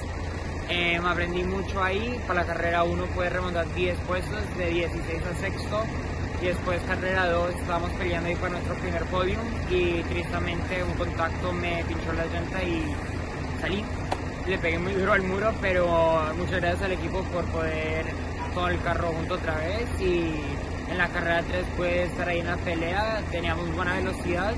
Eh, 0.69 0.99
me 1.01 1.09
aprendí 1.09 1.45
mucho 1.45 1.83
ahí. 1.83 2.21
Para 2.27 2.41
la 2.41 2.47
carrera 2.47 2.85
1 2.85 3.07
puede 3.07 3.31
remontar 3.31 3.73
10 3.75 3.99
puestos, 4.01 4.57
de 4.57 4.67
16 4.67 5.23
a 5.23 5.41
sexto. 5.41 5.85
Y 6.43 6.47
después 6.47 6.81
carrera 6.83 7.29
2 7.29 7.55
estábamos 7.55 7.91
peleando 7.93 8.29
ahí 8.29 8.35
para 8.37 8.51
nuestro 8.51 8.75
primer 8.75 9.05
podium 9.05 9.41
y 9.71 10.03
tristemente 10.03 10.83
un 10.85 10.93
contacto 10.95 11.53
me 11.53 11.83
pinchó 11.85 12.13
la 12.13 12.27
llanta 12.27 12.63
y 12.63 12.95
salí. 13.61 13.85
Le 14.47 14.59
pegué 14.59 14.79
muy 14.79 14.93
duro 14.93 15.13
al 15.13 15.23
muro, 15.23 15.53
pero 15.61 16.21
muchas 16.37 16.61
gracias 16.61 16.83
al 16.83 16.93
equipo 16.93 17.23
por 17.25 17.45
poder 17.47 18.07
todo 18.55 18.69
el 18.69 18.81
carro 18.83 19.09
junto 19.13 19.35
otra 19.35 19.57
vez 19.57 19.89
y 20.01 20.35
en 20.91 20.99
la 20.99 21.09
carrera 21.09 21.43
3 21.49 21.65
pude 21.77 22.05
estar 22.05 22.29
ahí 22.29 22.41
en 22.41 22.47
la 22.47 22.57
pelea, 22.59 23.23
teníamos 23.31 23.75
buena 23.75 23.95
velocidad 23.97 24.55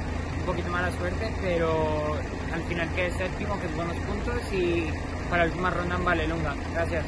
poquito 0.49 0.71
mala 0.71 0.91
suerte, 0.93 1.31
pero 1.43 2.17
al 2.55 2.63
final 2.63 2.89
quedé 2.97 3.11
séptimo, 3.13 3.61
que 3.61 3.67
es 3.67 3.77
buenos 3.77 3.97
puntos 3.99 4.41
y 4.51 4.89
para 5.29 5.47
la. 5.47 6.57
Gracias. 6.73 7.07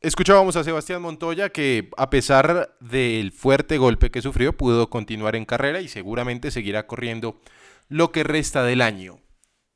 Escuchábamos 0.00 0.56
a 0.56 0.64
Sebastián 0.64 1.02
Montoya 1.02 1.48
que 1.48 1.88
a 1.96 2.10
pesar 2.10 2.76
del 2.80 3.32
fuerte 3.32 3.78
golpe 3.78 4.10
que 4.10 4.22
sufrió 4.22 4.56
pudo 4.56 4.88
continuar 4.88 5.34
en 5.34 5.44
carrera 5.44 5.80
y 5.80 5.88
seguramente 5.88 6.50
seguirá 6.50 6.86
corriendo 6.86 7.40
lo 7.88 8.12
que 8.12 8.22
resta 8.22 8.62
del 8.62 8.82
año. 8.82 9.18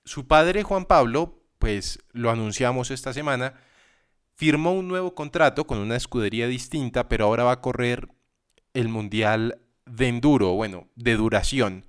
Su 0.05 0.27
padre 0.27 0.63
Juan 0.63 0.85
Pablo, 0.85 1.43
pues 1.59 1.99
lo 2.13 2.31
anunciamos 2.31 2.91
esta 2.91 3.13
semana, 3.13 3.55
firmó 4.35 4.73
un 4.73 4.89
nuevo 4.89 5.15
contrato 5.15 5.67
con 5.67 5.79
una 5.79 5.97
escudería 5.97 6.47
distinta, 6.47 7.09
pero 7.09 7.25
ahora 7.25 7.45
va 7.45 7.53
a 7.53 7.61
correr 7.61 8.09
el 8.73 8.89
Mundial 8.89 9.61
de 9.87 10.09
Enduro, 10.09 10.53
bueno, 10.53 10.89
de 10.95 11.17
duración. 11.17 11.87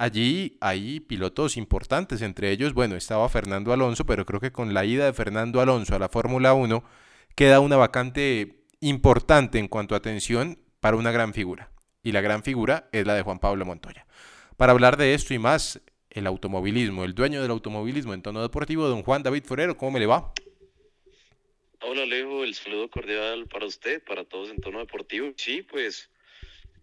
Allí 0.00 0.56
hay 0.60 1.00
pilotos 1.00 1.56
importantes, 1.56 2.22
entre 2.22 2.52
ellos, 2.52 2.72
bueno, 2.72 2.94
estaba 2.94 3.28
Fernando 3.28 3.72
Alonso, 3.72 4.06
pero 4.06 4.24
creo 4.24 4.38
que 4.38 4.52
con 4.52 4.72
la 4.72 4.84
ida 4.84 5.04
de 5.04 5.12
Fernando 5.12 5.60
Alonso 5.60 5.96
a 5.96 5.98
la 5.98 6.08
Fórmula 6.08 6.54
1 6.54 6.84
queda 7.34 7.58
una 7.58 7.76
vacante 7.76 8.62
importante 8.78 9.58
en 9.58 9.66
cuanto 9.66 9.96
a 9.96 9.98
atención 9.98 10.60
para 10.78 10.96
una 10.96 11.10
gran 11.10 11.34
figura. 11.34 11.72
Y 12.04 12.12
la 12.12 12.20
gran 12.20 12.44
figura 12.44 12.88
es 12.92 13.08
la 13.08 13.14
de 13.14 13.22
Juan 13.22 13.40
Pablo 13.40 13.66
Montoya. 13.66 14.06
Para 14.56 14.70
hablar 14.70 14.98
de 14.98 15.14
esto 15.14 15.34
y 15.34 15.40
más, 15.40 15.80
el 16.10 16.28
automovilismo, 16.28 17.02
el 17.02 17.16
dueño 17.16 17.42
del 17.42 17.50
automovilismo 17.50 18.14
en 18.14 18.22
tono 18.22 18.40
deportivo, 18.40 18.86
don 18.86 19.02
Juan 19.02 19.24
David 19.24 19.42
Forero, 19.46 19.76
¿cómo 19.76 19.90
me 19.90 19.98
le 19.98 20.06
va? 20.06 20.32
Hola 21.80 22.04
Alejo, 22.04 22.44
el 22.44 22.54
saludo 22.54 22.88
cordial 22.88 23.48
para 23.48 23.66
usted, 23.66 24.00
para 24.04 24.22
todos 24.22 24.50
en 24.50 24.60
tono 24.60 24.78
deportivo. 24.78 25.32
Sí, 25.36 25.62
pues 25.62 26.08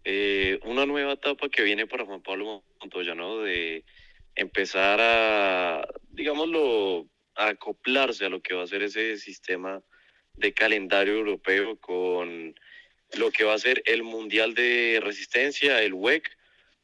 eh, 0.08 0.60
una 0.62 0.86
nueva 0.86 1.14
etapa 1.14 1.48
que 1.48 1.64
viene 1.64 1.88
para 1.88 2.04
Juan 2.04 2.22
Pablo 2.22 2.62
Montoya, 2.78 3.16
¿no? 3.16 3.40
De 3.40 3.82
empezar 4.36 5.00
a, 5.00 5.84
digámoslo, 6.10 7.08
a 7.34 7.48
acoplarse 7.48 8.24
a 8.24 8.28
lo 8.28 8.40
que 8.40 8.54
va 8.54 8.62
a 8.62 8.68
ser 8.68 8.84
ese 8.84 9.16
sistema 9.16 9.82
de 10.34 10.52
calendario 10.54 11.14
europeo 11.14 11.76
con 11.80 12.54
lo 13.18 13.32
que 13.32 13.42
va 13.42 13.54
a 13.54 13.58
ser 13.58 13.82
el 13.84 14.04
Mundial 14.04 14.54
de 14.54 15.00
Resistencia, 15.02 15.82
el 15.82 15.94
WEC, 15.94 16.30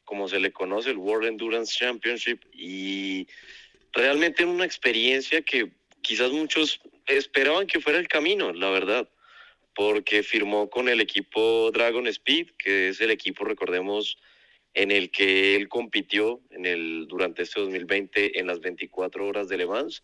como 0.03 0.27
se 0.27 0.41
le 0.41 0.51
conoce, 0.51 0.89
el 0.89 0.97
World 0.97 1.29
Endurance 1.29 1.79
Championship, 1.79 2.41
y 2.51 3.25
realmente 3.93 4.43
una 4.43 4.65
experiencia 4.65 5.41
que 5.43 5.71
quizás 6.01 6.33
muchos 6.33 6.81
esperaban 7.05 7.67
que 7.67 7.79
fuera 7.79 7.99
el 7.99 8.09
camino, 8.09 8.51
la 8.51 8.69
verdad, 8.69 9.07
porque 9.75 10.23
firmó 10.23 10.69
con 10.69 10.89
el 10.89 11.01
equipo 11.01 11.71
Dragon 11.71 12.07
Speed, 12.07 12.51
que 12.57 12.89
es 12.89 13.01
el 13.01 13.11
equipo, 13.11 13.43
recordemos, 13.43 14.17
en 14.73 14.91
el 14.91 15.11
que 15.11 15.55
él 15.55 15.69
compitió 15.69 16.41
en 16.49 16.65
el, 16.65 17.07
durante 17.07 17.43
este 17.43 17.59
2020 17.59 18.39
en 18.39 18.47
las 18.47 18.59
24 18.59 19.25
horas 19.25 19.47
de 19.47 19.57
Le 19.57 19.67
Mans. 19.67 20.03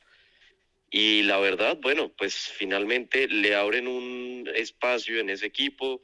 Y 0.91 1.23
la 1.23 1.39
verdad, 1.39 1.77
bueno, 1.81 2.11
pues 2.17 2.35
finalmente 2.35 3.27
le 3.27 3.55
abren 3.55 3.87
un 3.87 4.49
espacio 4.55 5.19
en 5.19 5.29
ese 5.29 5.45
equipo. 5.45 6.01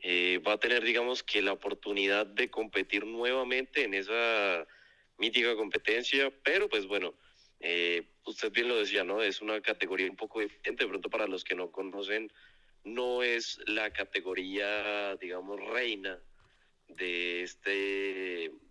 Eh, 0.00 0.40
va 0.46 0.54
a 0.54 0.60
tener, 0.60 0.82
digamos, 0.82 1.22
que 1.22 1.42
la 1.42 1.52
oportunidad 1.52 2.26
de 2.26 2.50
competir 2.50 3.06
nuevamente 3.06 3.84
en 3.84 3.94
esa 3.94 4.66
mítica 5.18 5.54
competencia, 5.56 6.32
pero 6.42 6.68
pues 6.68 6.86
bueno, 6.86 7.14
eh, 7.60 8.02
usted 8.26 8.52
bien 8.52 8.68
lo 8.68 8.76
decía, 8.76 9.04
¿no? 9.04 9.22
Es 9.22 9.40
una 9.40 9.60
categoría 9.60 10.10
un 10.10 10.16
poco 10.16 10.40
diferente, 10.40 10.84
de 10.84 10.88
pronto 10.88 11.08
para 11.08 11.26
los 11.26 11.44
que 11.44 11.54
no 11.54 11.70
conocen, 11.70 12.30
no 12.84 13.22
es 13.22 13.58
la 13.66 13.92
categoría, 13.92 15.16
digamos, 15.16 15.60
reina 15.70 16.20
de 16.88 17.42
este, 17.42 17.70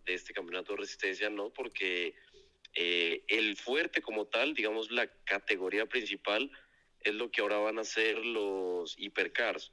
de 0.06 0.14
este 0.14 0.34
campeonato 0.34 0.74
de 0.74 0.80
resistencia, 0.80 1.30
¿no? 1.30 1.52
Porque 1.52 2.16
eh, 2.76 3.24
el 3.28 3.58
fuerte 3.58 4.02
como 4.02 4.26
tal, 4.26 4.54
digamos, 4.54 4.92
la 4.92 5.08
categoría 5.26 5.88
principal 5.88 6.52
es 7.02 7.14
lo 7.14 7.32
que 7.32 7.42
ahora 7.42 7.58
van 7.58 7.80
a 7.80 7.84
ser 7.84 8.24
los 8.26 8.96
hipercars, 8.98 9.72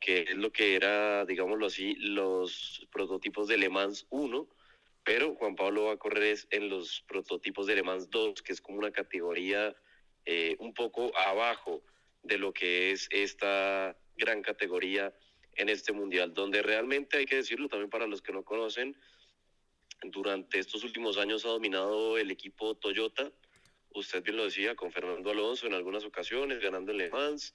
que 0.00 0.22
es 0.22 0.36
lo 0.36 0.52
que 0.52 0.76
era, 0.76 1.24
digámoslo 1.24 1.66
así, 1.66 1.94
los 1.96 2.86
prototipos 2.92 3.48
de 3.48 3.58
Le 3.58 3.68
Mans 3.68 4.06
1, 4.10 4.48
pero 5.02 5.34
Juan 5.34 5.56
Pablo 5.56 5.86
va 5.86 5.94
a 5.94 5.96
correr 5.96 6.38
en 6.50 6.68
los 6.68 7.02
prototipos 7.08 7.66
de 7.66 7.74
Le 7.74 7.82
Mans 7.82 8.10
2, 8.10 8.42
que 8.42 8.52
es 8.52 8.60
como 8.60 8.78
una 8.78 8.92
categoría 8.92 9.74
eh, 10.26 10.56
un 10.58 10.74
poco 10.74 11.16
abajo 11.16 11.82
de 12.22 12.38
lo 12.38 12.52
que 12.52 12.92
es 12.92 13.08
esta 13.10 13.96
gran 14.16 14.42
categoría 14.42 15.14
en 15.54 15.68
este 15.68 15.92
mundial, 15.92 16.34
donde 16.34 16.62
realmente 16.62 17.18
hay 17.18 17.26
que 17.26 17.36
decirlo 17.36 17.68
también 17.68 17.90
para 17.90 18.06
los 18.06 18.22
que 18.22 18.32
no 18.32 18.44
conocen, 18.44 18.96
durante 20.02 20.58
estos 20.58 20.84
últimos 20.84 21.18
años 21.18 21.44
ha 21.44 21.48
dominado 21.48 22.18
el 22.18 22.30
equipo 22.30 22.76
Toyota. 22.76 23.32
Usted 23.94 24.22
bien 24.22 24.36
lo 24.36 24.44
decía, 24.44 24.76
con 24.76 24.92
Fernando 24.92 25.30
Alonso 25.30 25.66
en 25.66 25.74
algunas 25.74 26.04
ocasiones, 26.04 26.60
ganando 26.60 26.92
en 26.92 26.98
Le 26.98 27.10
Mans, 27.10 27.54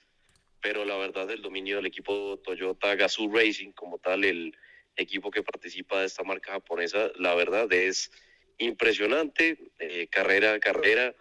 pero 0.62 0.84
la 0.84 0.98
verdad 0.98 1.30
el 1.32 1.42
dominio 1.42 1.78
del 1.78 1.86
equipo 1.86 2.40
Toyota 2.40 2.96
Gazoo 2.96 3.32
Racing 3.34 3.72
como 3.72 4.00
tal, 4.00 4.26
el 4.26 4.58
equipo 4.96 5.32
que 5.32 5.44
participa 5.44 6.02
de 6.02 6.08
esta 6.08 6.24
marca 6.24 6.52
japonesa, 6.54 7.12
la 7.16 7.34
verdad 7.36 7.72
es 7.72 8.12
impresionante, 8.58 9.72
eh, 9.80 10.08
carrera 10.08 10.54
a 10.54 10.60
carrera. 10.60 11.16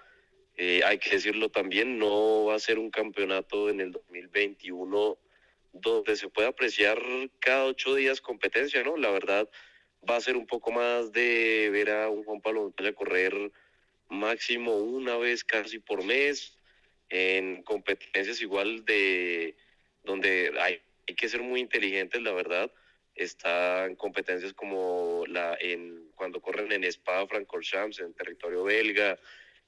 Eh, 0.56 0.82
hay 0.84 0.98
que 0.98 1.10
decirlo 1.10 1.48
también, 1.50 1.98
no 1.98 2.44
va 2.44 2.56
a 2.56 2.60
ser 2.60 2.78
un 2.78 2.90
campeonato 2.90 3.70
en 3.70 3.80
el 3.80 3.92
2021 3.92 5.18
donde 5.72 6.16
se 6.16 6.28
pueda 6.28 6.48
apreciar 6.48 7.00
cada 7.38 7.64
ocho 7.64 7.94
días 7.94 8.20
competencia, 8.20 8.82
¿no? 8.82 8.96
La 8.96 9.10
verdad, 9.10 9.48
va 10.08 10.16
a 10.16 10.20
ser 10.20 10.36
un 10.36 10.46
poco 10.46 10.72
más 10.72 11.12
de 11.12 11.70
ver 11.72 11.90
a 11.90 12.10
un 12.10 12.24
Juan 12.24 12.40
Pablo 12.40 12.62
Montoya 12.62 12.92
correr 12.92 13.52
máximo 14.08 14.76
una 14.76 15.16
vez 15.16 15.44
casi 15.44 15.78
por 15.78 16.04
mes 16.04 16.56
en 17.08 17.62
competencias 17.62 18.40
igual 18.42 18.84
de 18.84 19.56
donde 20.02 20.52
hay, 20.60 20.80
hay 21.08 21.14
que 21.14 21.28
ser 21.28 21.40
muy 21.40 21.60
inteligentes 21.60 22.20
la 22.20 22.32
verdad 22.32 22.70
están 23.14 23.94
competencias 23.96 24.52
como 24.52 25.24
la 25.28 25.56
en 25.60 26.10
cuando 26.14 26.40
corren 26.40 26.72
en 26.72 26.84
Spa 26.84 27.26
Francorchamps 27.26 28.00
en 28.00 28.14
territorio 28.14 28.64
belga 28.64 29.18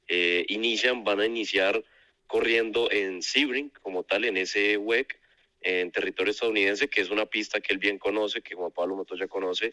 eh, 0.08 0.44
inician 0.48 1.04
van 1.04 1.20
a 1.20 1.26
iniciar 1.26 1.84
corriendo 2.26 2.90
en 2.90 3.22
Sebring 3.22 3.70
como 3.82 4.02
tal 4.02 4.24
en 4.24 4.36
ese 4.36 4.76
WEC 4.76 5.20
en 5.60 5.90
territorio 5.92 6.30
estadounidense 6.30 6.88
que 6.88 7.00
es 7.00 7.10
una 7.10 7.26
pista 7.26 7.60
que 7.60 7.72
él 7.72 7.78
bien 7.78 7.98
conoce 7.98 8.42
que 8.42 8.54
Juan 8.54 8.72
Pablo 8.72 8.96
Montoya 8.96 9.28
conoce 9.28 9.72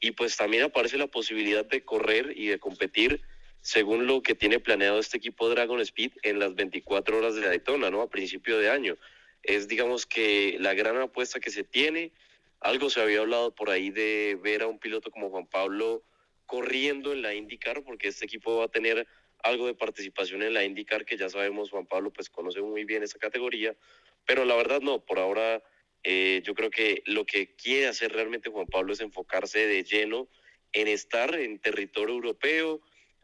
y 0.00 0.10
pues 0.10 0.36
también 0.36 0.64
aparece 0.64 0.98
la 0.98 1.06
posibilidad 1.06 1.64
de 1.64 1.84
correr 1.84 2.34
y 2.36 2.48
de 2.48 2.58
competir 2.58 3.22
según 3.62 4.08
lo 4.08 4.22
que 4.22 4.34
tiene 4.34 4.58
planeado 4.58 4.98
este 4.98 5.16
equipo 5.16 5.48
Dragon 5.48 5.80
Speed 5.80 6.12
en 6.24 6.40
las 6.40 6.54
24 6.56 7.16
horas 7.16 7.36
de 7.36 7.42
Daytona, 7.42 7.90
¿no? 7.90 8.02
A 8.02 8.10
principio 8.10 8.58
de 8.58 8.68
año. 8.68 8.98
Es, 9.44 9.68
digamos, 9.68 10.04
que 10.04 10.56
la 10.58 10.74
gran 10.74 10.96
apuesta 10.96 11.40
que 11.40 11.50
se 11.50 11.62
tiene. 11.62 12.12
Algo 12.60 12.90
se 12.90 13.00
había 13.00 13.20
hablado 13.20 13.54
por 13.54 13.70
ahí 13.70 13.90
de 13.90 14.36
ver 14.42 14.62
a 14.62 14.66
un 14.66 14.78
piloto 14.78 15.10
como 15.10 15.30
Juan 15.30 15.46
Pablo 15.46 16.02
corriendo 16.46 17.12
en 17.12 17.22
la 17.22 17.34
IndyCar, 17.34 17.82
porque 17.84 18.08
este 18.08 18.24
equipo 18.24 18.58
va 18.58 18.64
a 18.64 18.68
tener 18.68 19.06
algo 19.42 19.66
de 19.66 19.74
participación 19.74 20.42
en 20.42 20.54
la 20.54 20.64
IndyCar, 20.64 21.04
que 21.04 21.16
ya 21.16 21.28
sabemos, 21.28 21.70
Juan 21.70 21.86
Pablo 21.86 22.12
pues 22.12 22.30
conoce 22.30 22.60
muy 22.60 22.84
bien 22.84 23.02
esa 23.02 23.18
categoría, 23.18 23.76
pero 24.24 24.44
la 24.44 24.54
verdad 24.56 24.80
no, 24.80 25.04
por 25.04 25.18
ahora 25.18 25.62
eh, 26.04 26.42
yo 26.44 26.54
creo 26.54 26.70
que 26.70 27.02
lo 27.06 27.24
que 27.24 27.54
quiere 27.54 27.88
hacer 27.88 28.12
realmente 28.12 28.50
Juan 28.50 28.66
Pablo 28.66 28.92
es 28.92 29.00
enfocarse 29.00 29.66
de 29.66 29.84
lleno 29.84 30.28
en 30.72 30.88
estar 30.88 31.34
en 31.34 31.58
territorio 31.58 32.14
europeo. 32.14 32.80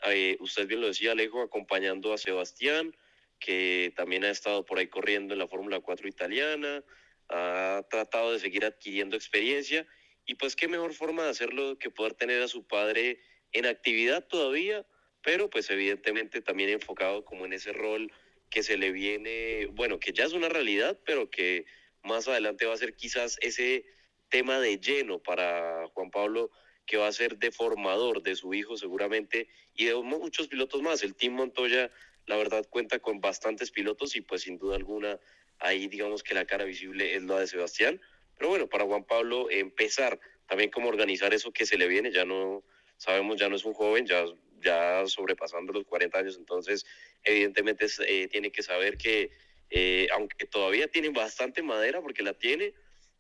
Eh, 0.07 0.37
usted 0.41 0.67
bien 0.67 0.81
lo 0.81 0.89
decía, 0.89 1.13
Alejo, 1.13 1.43
acompañando 1.43 2.13
a 2.13 2.19
Sebastián, 2.19 2.95
que 3.41 3.93
también 3.97 4.25
ha 4.25 4.31
estado 4.31 4.65
por 4.65 4.79
ahí 4.79 4.89
corriendo 4.89 5.35
en 5.35 5.41
la 5.41 5.49
Fórmula 5.49 5.81
4 5.81 6.09
italiana, 6.09 6.85
ha 7.29 7.85
tratado 7.91 8.33
de 8.33 8.39
seguir 8.39 8.65
adquiriendo 8.65 9.17
experiencia 9.17 9.87
y 10.27 10.35
pues 10.35 10.57
qué 10.57 10.69
mejor 10.69 10.95
forma 10.95 11.25
de 11.25 11.31
hacerlo 11.31 11.79
que 11.79 11.91
poder 11.91 12.15
tener 12.15 12.43
a 12.43 12.49
su 12.49 12.67
padre 12.67 13.21
en 13.53 13.67
actividad 13.67 14.27
todavía, 14.27 14.87
pero 15.29 15.51
pues 15.51 15.69
evidentemente 15.69 16.41
también 16.41 16.71
enfocado 16.71 17.23
como 17.23 17.45
en 17.45 17.53
ese 17.53 17.75
rol 17.75 18.11
que 18.49 18.63
se 18.63 18.79
le 18.79 18.93
viene, 18.93 19.67
bueno, 19.73 20.01
que 20.01 20.15
ya 20.15 20.25
es 20.25 20.33
una 20.33 20.49
realidad, 20.49 20.99
pero 21.05 21.29
que 21.29 21.67
más 22.03 22.29
adelante 22.29 22.65
va 22.65 22.73
a 22.73 22.79
ser 22.79 22.95
quizás 22.95 23.37
ese 23.43 23.85
tema 24.31 24.59
de 24.59 24.81
lleno 24.81 25.19
para 25.23 25.87
Juan 25.89 26.11
Pablo 26.11 26.51
que 26.87 26.97
va 26.97 27.09
a 27.09 27.13
ser 27.13 27.37
de 27.37 27.51
formador 27.51 28.23
de 28.23 28.37
su 28.37 28.55
hijo 28.55 28.79
seguramente 28.79 29.49
y 29.75 29.85
de 29.85 29.97
muchos 29.97 30.49
pilotos 30.49 30.81
más. 30.81 31.03
El 31.03 31.15
Team 31.15 31.35
Montoya, 31.35 31.91
la 32.25 32.39
verdad, 32.39 32.65
cuenta 32.71 32.99
con 32.99 33.21
bastantes 33.21 33.71
pilotos 33.71 34.17
y 34.17 34.23
pues 34.23 34.45
sin 34.45 34.57
duda 34.57 34.77
alguna 34.77 35.21
ahí 35.59 35.89
digamos 35.89 36.23
que 36.23 36.33
la 36.33 36.47
cara 36.47 36.65
visible 36.65 37.15
es 37.15 37.23
la 37.25 37.41
de 37.41 37.49
Sebastián. 37.49 38.01
Pero 38.39 38.49
bueno, 38.49 38.67
para 38.67 38.87
Juan 38.87 39.05
Pablo 39.05 39.51
empezar 39.51 40.19
también 40.47 40.71
como 40.71 40.89
organizar 40.89 41.35
eso 41.35 41.53
que 41.53 41.67
se 41.67 41.77
le 41.77 41.87
viene, 41.87 42.13
ya 42.13 42.25
no 42.25 42.65
sabemos, 42.97 43.37
ya 43.37 43.51
no 43.51 43.57
es 43.57 43.67
un 43.67 43.75
joven, 43.75 44.07
ya, 44.07 44.25
ya 44.63 45.07
sobrepasando 45.07 45.73
los 45.73 45.85
40 45.85 46.19
años, 46.19 46.37
entonces 46.37 46.85
evidentemente 47.23 47.87
eh, 48.07 48.29
tiene 48.29 48.51
que 48.51 48.63
saber 48.63 48.97
que 48.97 49.31
eh, 49.71 50.09
aunque 50.15 50.47
todavía 50.47 50.89
tiene 50.89 51.11
bastante 51.11 51.63
madera 51.63 52.01
porque 52.01 52.23
la 52.23 52.35
tiene, 52.35 52.75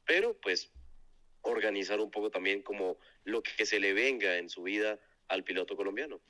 pero 0.06 0.36
pues 0.40 0.70
organizar 1.42 2.00
un 2.00 2.10
poco 2.10 2.30
también 2.30 2.62
como 2.62 2.98
lo 3.24 3.42
que 3.42 3.66
se 3.66 3.80
le 3.80 3.92
venga 3.92 4.38
en 4.38 4.48
su 4.48 4.62
vida 4.62 4.98
al 5.28 5.44
piloto 5.44 5.76
colombiano. 5.76 6.20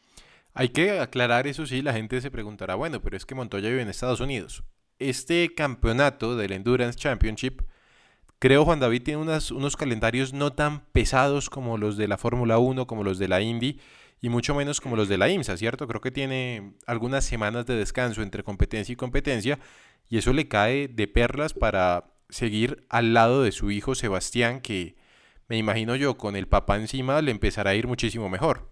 Hay 0.54 0.70
que 0.70 0.98
aclarar 0.98 1.46
eso 1.46 1.66
sí, 1.66 1.82
la 1.82 1.92
gente 1.92 2.20
se 2.20 2.30
preguntará, 2.30 2.74
bueno, 2.74 3.00
pero 3.00 3.16
es 3.16 3.24
que 3.24 3.34
Montoya 3.34 3.68
vive 3.68 3.82
en 3.82 3.88
Estados 3.88 4.20
Unidos. 4.20 4.64
Este 4.98 5.54
campeonato 5.54 6.36
del 6.36 6.52
Endurance 6.52 6.98
Championship, 6.98 7.62
creo 8.40 8.64
Juan 8.64 8.80
David 8.80 9.02
tiene 9.04 9.20
unos 9.22 9.76
calendarios 9.76 10.32
no 10.32 10.52
tan 10.52 10.84
pesados 10.90 11.48
como 11.48 11.78
los 11.78 11.96
de 11.96 12.08
la 12.08 12.18
Fórmula 12.18 12.58
1, 12.58 12.88
como 12.88 13.04
los 13.04 13.18
de 13.18 13.28
la 13.28 13.40
Indy 13.40 13.78
y 14.20 14.28
mucho 14.28 14.54
menos 14.54 14.80
como 14.80 14.96
los 14.96 15.08
de 15.08 15.18
la 15.18 15.28
IMSA, 15.28 15.56
¿cierto? 15.56 15.86
Creo 15.86 16.00
que 16.00 16.10
tiene 16.10 16.72
algunas 16.86 17.24
semanas 17.24 17.66
de 17.66 17.76
descanso 17.76 18.22
entre 18.22 18.42
competencia 18.42 18.92
y 18.92 18.96
competencia 18.96 19.58
y 20.08 20.18
eso 20.18 20.32
le 20.32 20.48
cae 20.48 20.88
de 20.88 21.06
perlas 21.06 21.54
para 21.54 22.12
seguir 22.28 22.84
al 22.88 23.14
lado 23.14 23.42
de 23.42 23.52
su 23.52 23.70
hijo 23.70 23.94
Sebastián, 23.94 24.60
que 24.60 24.96
me 25.48 25.56
imagino 25.56 25.96
yo 25.96 26.18
con 26.18 26.36
el 26.36 26.46
papá 26.46 26.76
encima 26.76 27.22
le 27.22 27.30
empezará 27.30 27.70
a 27.70 27.74
ir 27.74 27.86
muchísimo 27.86 28.28
mejor. 28.28 28.70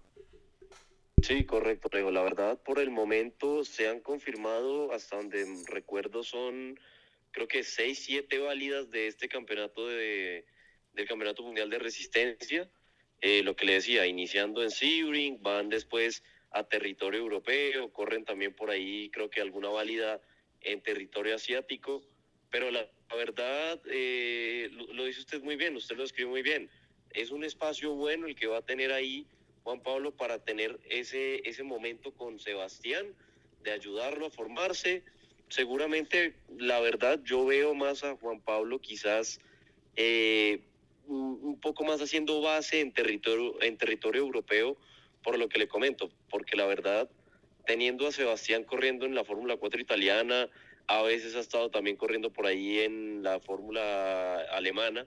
Sí, 1.23 1.45
correcto, 1.45 1.89
Rego. 1.91 2.11
La 2.11 2.21
verdad, 2.21 2.59
por 2.63 2.79
el 2.79 2.91
momento 2.91 3.63
se 3.63 3.89
han 3.89 4.01
confirmado, 4.01 4.91
hasta 4.91 5.17
donde 5.17 5.45
recuerdo 5.67 6.23
son, 6.23 6.79
creo 7.31 7.47
que 7.47 7.63
seis, 7.63 8.03
siete 8.05 8.37
válidas 8.37 8.91
de 8.91 9.07
este 9.07 9.27
campeonato 9.27 9.87
de, 9.87 10.45
del 10.93 11.07
Campeonato 11.07 11.41
Mundial 11.41 11.69
de 11.71 11.79
Resistencia. 11.79 12.69
Eh, 13.21 13.41
lo 13.43 13.55
que 13.55 13.65
le 13.65 13.73
decía, 13.73 14.05
iniciando 14.05 14.63
en 14.63 14.69
Sebring, 14.69 15.41
van 15.41 15.69
después 15.69 16.23
a 16.51 16.63
territorio 16.63 17.19
europeo, 17.19 17.91
corren 17.91 18.25
también 18.25 18.53
por 18.53 18.69
ahí, 18.69 19.09
creo 19.09 19.29
que 19.29 19.41
alguna 19.41 19.69
válida 19.69 20.21
en 20.61 20.81
territorio 20.81 21.35
asiático, 21.35 22.03
pero 22.49 22.71
la, 22.71 22.87
verdad, 23.15 23.81
eh, 23.89 24.69
lo, 24.71 25.05
dice 25.05 25.21
usted 25.21 25.41
muy 25.41 25.55
bien, 25.55 25.75
usted 25.75 25.97
lo 25.97 26.03
escribe 26.03 26.29
muy 26.29 26.41
bien, 26.41 26.69
es 27.11 27.31
un 27.31 27.43
espacio 27.43 27.93
bueno 27.95 28.27
el 28.27 28.35
que 28.35 28.47
va 28.47 28.57
a 28.57 28.65
tener 28.65 28.91
ahí 28.91 29.25
Juan 29.63 29.81
Pablo 29.81 30.11
para 30.15 30.39
tener 30.43 30.79
ese, 30.89 31.41
ese 31.47 31.63
momento 31.63 32.13
con 32.13 32.39
Sebastián, 32.39 33.07
de 33.63 33.71
ayudarlo 33.71 34.27
a 34.27 34.29
formarse. 34.29 35.03
Seguramente, 35.49 36.35
la 36.57 36.79
verdad, 36.79 37.19
yo 37.23 37.45
veo 37.45 37.73
más 37.73 38.03
a 38.03 38.15
Juan 38.15 38.39
Pablo 38.39 38.79
quizás 38.79 39.41
eh, 39.95 40.61
un 41.07 41.59
poco 41.59 41.83
más 41.83 42.01
haciendo 42.01 42.41
base 42.41 42.81
en 42.81 42.91
territorio, 42.91 43.61
en 43.61 43.77
territorio 43.77 44.21
europeo, 44.21 44.77
por 45.23 45.37
lo 45.37 45.49
que 45.49 45.59
le 45.59 45.67
comento, 45.67 46.09
porque 46.29 46.55
la 46.55 46.65
verdad, 46.65 47.09
teniendo 47.65 48.07
a 48.07 48.11
Sebastián 48.11 48.63
corriendo 48.63 49.05
en 49.05 49.15
la 49.15 49.25
Fórmula 49.25 49.57
4 49.57 49.81
italiana, 49.81 50.49
a 50.87 51.01
veces 51.01 51.35
ha 51.35 51.41
estado 51.41 51.69
también 51.69 51.97
corriendo 51.97 52.31
por 52.31 52.45
ahí 52.45 52.79
en 52.79 53.23
la 53.23 53.39
Fórmula 53.39 54.39
alemana, 54.51 55.05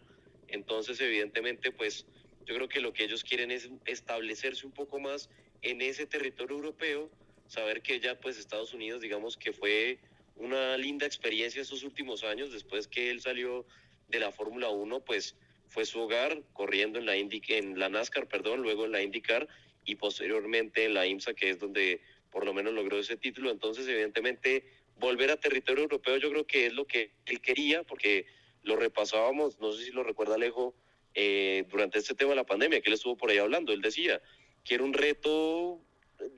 entonces 0.48 1.00
evidentemente 1.00 1.72
pues 1.72 2.06
yo 2.44 2.54
creo 2.54 2.68
que 2.68 2.80
lo 2.80 2.92
que 2.92 3.04
ellos 3.04 3.24
quieren 3.24 3.50
es 3.50 3.70
establecerse 3.86 4.66
un 4.66 4.72
poco 4.72 4.98
más 4.98 5.30
en 5.62 5.80
ese 5.80 6.06
territorio 6.06 6.56
europeo, 6.56 7.10
saber 7.46 7.80
que 7.82 7.98
ya 8.00 8.20
pues 8.20 8.38
Estados 8.38 8.74
Unidos 8.74 9.00
digamos 9.00 9.36
que 9.36 9.52
fue 9.52 9.98
una 10.36 10.76
linda 10.76 11.06
experiencia 11.06 11.62
estos 11.62 11.82
últimos 11.82 12.24
años, 12.24 12.52
después 12.52 12.88
que 12.88 13.10
él 13.10 13.20
salió 13.20 13.66
de 14.08 14.20
la 14.20 14.32
Fórmula 14.32 14.68
1, 14.68 15.00
pues 15.00 15.36
fue 15.70 15.86
su 15.86 16.00
hogar 16.00 16.42
corriendo 16.52 16.98
en 16.98 17.06
la, 17.06 17.16
Indy, 17.16 17.40
en 17.48 17.78
la 17.78 17.88
NASCAR, 17.88 18.28
perdón, 18.28 18.62
luego 18.62 18.84
en 18.84 18.92
la 18.92 19.02
IndyCar 19.02 19.48
y 19.84 19.94
posteriormente 19.94 20.84
en 20.84 20.94
la 20.94 21.06
IMSA, 21.06 21.32
que 21.34 21.50
es 21.50 21.58
donde 21.58 22.02
por 22.30 22.44
lo 22.44 22.52
menos 22.52 22.74
logró 22.74 22.98
ese 22.98 23.16
título. 23.16 23.50
Entonces, 23.50 23.86
evidentemente, 23.88 24.64
volver 24.98 25.30
a 25.30 25.36
territorio 25.36 25.84
europeo 25.84 26.16
yo 26.18 26.30
creo 26.30 26.46
que 26.46 26.66
es 26.66 26.72
lo 26.72 26.86
que 26.86 27.12
él 27.26 27.40
quería, 27.40 27.84
porque 27.84 28.26
lo 28.62 28.76
repasábamos, 28.76 29.58
no 29.60 29.72
sé 29.72 29.84
si 29.84 29.90
lo 29.92 30.02
recuerda 30.02 30.34
Alejo, 30.34 30.74
eh, 31.14 31.64
durante 31.68 31.98
este 31.98 32.14
tema 32.14 32.30
de 32.30 32.36
la 32.36 32.46
pandemia, 32.46 32.80
que 32.80 32.90
él 32.90 32.94
estuvo 32.94 33.16
por 33.16 33.30
ahí 33.30 33.38
hablando, 33.38 33.72
él 33.72 33.80
decía, 33.80 34.20
quiero 34.64 34.84
un 34.84 34.92
reto, 34.92 35.80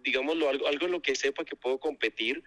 digámoslo, 0.02 0.48
algo, 0.48 0.66
algo 0.66 0.86
en 0.86 0.92
lo 0.92 1.02
que 1.02 1.14
sepa 1.14 1.44
que 1.44 1.56
puedo 1.56 1.78
competir, 1.78 2.44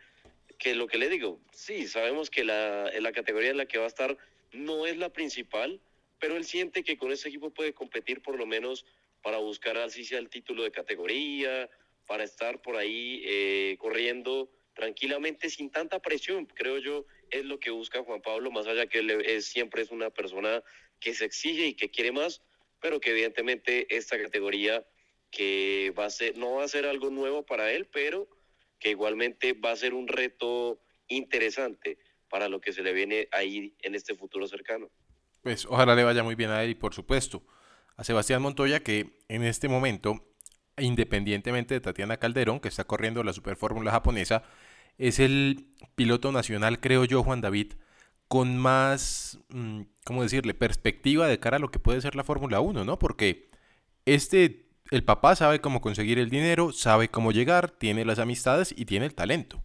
que 0.58 0.75
lo 0.75 0.88
que 0.88 0.98
le 0.98 1.10
digo, 1.10 1.39
sí, 1.51 1.88
sabemos 1.88 2.29
que 2.29 2.44
la, 2.44 2.92
la 3.00 3.12
categoría 3.12 3.51
en 3.51 3.57
la 3.57 3.66
que 3.66 3.77
va 3.77 3.86
a 3.86 3.88
estar 3.88 4.18
no 4.53 4.86
es 4.86 4.98
la 4.98 5.09
principal, 5.09 5.81
pero 6.20 6.38
él 6.38 6.46
siente 6.46 6.84
que 6.84 6.98
con 6.98 7.12
ese 7.12 7.30
equipo 7.30 7.54
puede 7.54 7.74
competir 7.74 8.22
por 8.22 8.38
lo 8.38 8.46
menos 8.46 8.86
para 9.22 9.38
buscar 9.38 9.78
así 9.78 10.06
sea 10.06 10.20
el 10.20 10.30
título 10.30 10.64
de 10.64 10.72
categoría, 10.72 11.70
para 12.06 12.24
estar 12.24 12.62
por 12.62 12.75
ahí 12.75 13.22
eh, 13.25 13.75
corriendo 13.80 14.51
tranquilamente 14.74 15.50
sin 15.50 15.72
tanta 15.72 16.01
presión, 16.01 16.46
creo 16.46 16.78
yo, 16.78 17.06
es 17.32 17.46
lo 17.46 17.60
que 17.60 17.72
busca 17.72 18.04
Juan 18.04 18.22
Pablo, 18.22 18.51
más 18.51 18.68
allá 18.68 18.88
que 18.88 19.00
él 19.00 19.10
es, 19.10 19.46
siempre 19.46 19.82
es 19.82 19.90
una 19.90 20.10
persona 20.10 20.64
que 21.00 21.14
se 21.14 21.25
exige 21.25 21.68
y 21.68 21.74
que 21.74 21.90
quiere 21.90 22.12
más, 22.12 22.42
pero 22.82 23.00
que 23.00 23.12
evidentemente 23.12 23.88
esta 23.96 24.22
categoría 24.22 24.86
que 25.32 25.94
va 25.98 26.06
a 26.06 26.10
ser, 26.10 26.38
no 26.38 26.56
va 26.56 26.66
a 26.66 26.68
ser 26.68 26.86
algo 26.86 27.10
nuevo 27.10 27.46
para 27.46 27.72
él, 27.72 27.88
pero 27.88 28.30
que 28.80 28.90
igualmente 28.92 29.54
va 29.54 29.72
a 29.72 29.75
ser 29.75 29.94
un 29.94 30.08
reto 30.08 30.82
interesante 31.08 31.98
para 32.30 32.50
lo 32.50 32.60
que 32.60 32.74
se 32.74 32.84
le 32.84 32.94
viene 32.94 33.28
ahí 33.32 33.74
en 33.82 33.96
este 33.96 34.16
futuro 34.16 34.48
cercano. 34.48 34.92
Pues 35.46 35.68
ojalá 35.68 35.94
le 35.94 36.03
vaya 36.03 36.24
muy 36.24 36.34
bien 36.34 36.50
a 36.50 36.64
él 36.64 36.72
y 36.72 36.74
por 36.74 36.96
supuesto 36.96 37.44
a 37.98 38.03
Sebastián 38.03 38.42
Montoya 38.42 38.79
que 38.79 39.20
en 39.27 39.44
este 39.44 39.68
momento, 39.68 40.25
independientemente 40.75 41.75
de 41.75 41.81
Tatiana 41.81 42.18
Calderón, 42.18 42.60
que 42.60 42.68
está 42.68 42.86
corriendo 42.86 43.22
la 43.22 43.31
Superfórmula 43.31 43.92
japonesa, 43.92 44.42
es 44.98 45.20
el 45.20 45.68
piloto 45.94 46.31
nacional, 46.31 46.79
creo 46.79 47.05
yo, 47.05 47.22
Juan 47.22 47.42
David, 47.42 47.74
con 48.27 48.58
más, 48.58 49.38
mm, 49.50 49.81
¿cómo 50.03 50.24
decirle?, 50.24 50.55
perspectiva 50.55 51.27
de 51.27 51.40
cara 51.40 51.58
a 51.58 51.60
lo 51.60 51.70
que 51.70 51.77
puede 51.77 52.01
ser 52.01 52.16
la 52.16 52.24
Fórmula 52.24 52.60
1, 52.60 52.84
¿no? 52.84 52.98
Porque 52.98 53.51
este, 54.05 54.66
el 54.90 55.03
papá 55.03 55.36
sabe 55.36 55.62
cómo 55.62 55.79
conseguir 55.79 56.18
el 56.18 56.31
dinero, 56.31 56.72
sabe 56.72 57.10
cómo 57.10 57.31
llegar, 57.31 57.70
tiene 57.70 58.03
las 58.03 58.18
amistades 58.18 58.74
y 58.75 58.86
tiene 58.86 59.05
el 59.05 59.14
talento. 59.14 59.64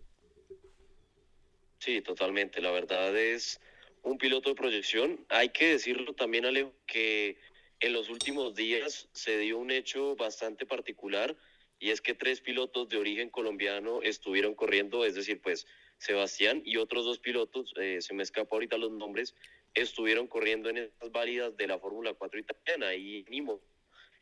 Sí, 1.78 2.02
totalmente. 2.02 2.60
La 2.60 2.70
verdad 2.70 3.16
es 3.16 3.58
un 4.02 4.18
piloto 4.18 4.50
de 4.50 4.54
proyección. 4.54 5.24
Hay 5.28 5.50
que 5.50 5.70
decirlo 5.70 6.14
también, 6.14 6.46
Alejo, 6.46 6.72
que 6.86 7.38
en 7.80 7.92
los 7.92 8.08
últimos 8.08 8.54
días 8.54 9.08
se 9.12 9.38
dio 9.38 9.58
un 9.58 9.70
hecho 9.70 10.16
bastante 10.16 10.66
particular 10.66 11.36
y 11.78 11.90
es 11.90 12.00
que 12.00 12.14
tres 12.14 12.40
pilotos 12.40 12.88
de 12.88 12.98
origen 12.98 13.30
colombiano 13.30 14.02
estuvieron 14.02 14.54
corriendo, 14.54 15.04
es 15.04 15.14
decir, 15.14 15.40
pues 15.40 15.66
Sebastián 15.96 16.62
y 16.64 16.76
otros 16.76 17.04
dos 17.04 17.18
pilotos, 17.18 17.72
eh, 17.80 17.98
se 18.00 18.14
me 18.14 18.22
escapa 18.22 18.54
ahorita 18.54 18.76
los 18.76 18.90
nombres, 18.90 19.34
estuvieron 19.74 20.26
corriendo 20.26 20.68
en 20.68 20.78
estas 20.78 21.10
válidas 21.10 21.56
de 21.56 21.66
la 21.66 21.78
Fórmula 21.78 22.12
4 22.14 22.40
italiana 22.40 22.94
y 22.94 23.24
Nimo 23.28 23.60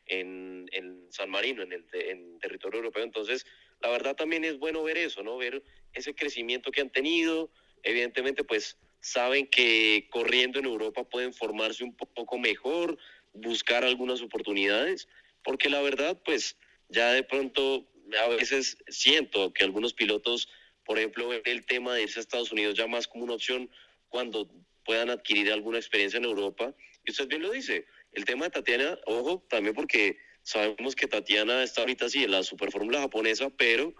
en, 0.07 0.69
en 0.73 1.07
San 1.11 1.31
Marino, 1.31 1.63
en 1.63 1.73
el 1.73 1.85
en 1.93 2.39
territorio 2.39 2.79
europeo. 2.79 3.03
Entonces, 3.03 3.47
la 3.81 3.91
verdad 3.91 4.17
también 4.17 4.45
es 4.45 4.59
bueno 4.59 4.83
ver 4.83 4.99
eso, 4.99 5.23
¿no? 5.23 5.37
Ver 5.37 5.63
ese 5.93 6.15
crecimiento 6.15 6.71
que 6.71 6.81
han 6.81 6.91
tenido. 6.91 7.51
Evidentemente, 7.83 8.45
pues 8.45 8.77
saben 9.01 9.47
que 9.47 10.09
corriendo 10.11 10.59
en 10.59 10.67
Europa 10.67 11.05
pueden 11.05 11.33
formarse 11.33 11.85
un 11.85 11.97
poco 11.97 12.39
mejor, 12.39 12.99
buscar 13.33 13.85
algunas 13.85 14.21
oportunidades, 14.23 15.09
porque 15.43 15.69
la 15.69 15.81
verdad, 15.81 16.21
pues 16.25 16.57
ya 16.89 17.13
de 17.13 17.23
pronto 17.23 17.87
a 18.23 18.29
veces 18.29 18.79
siento 18.89 19.53
que 19.53 19.65
algunos 19.65 19.93
pilotos, 19.93 20.49
por 20.85 20.99
ejemplo, 20.99 21.33
el 21.33 21.67
tema 21.67 21.95
de 21.95 22.03
irse 22.03 22.19
a 22.19 22.23
Estados 22.23 22.53
Unidos 22.53 22.77
ya 22.77 22.87
más 22.87 23.07
como 23.07 23.25
una 23.25 23.35
opción 23.35 23.71
cuando 24.09 24.51
puedan 24.85 25.11
adquirir 25.11 25.53
alguna 25.53 25.79
experiencia 25.79 26.17
en 26.17 26.25
Europa. 26.25 26.75
Y 27.05 27.11
usted 27.11 27.29
bien 27.29 27.43
lo 27.43 27.51
dice, 27.51 27.87
el 28.13 28.25
tema 28.25 28.47
de 28.47 28.51
Tatiana, 28.51 28.99
ojo, 29.07 29.45
también 29.49 29.75
porque 29.75 30.19
sabemos 30.43 30.97
que 30.97 31.07
Tatiana 31.07 31.63
está 31.63 31.83
ahorita 31.83 32.09
sí 32.09 32.25
en 32.25 32.31
la 32.31 32.43
superfórmula 32.43 33.01
japonesa, 33.01 33.51
pero 33.51 33.95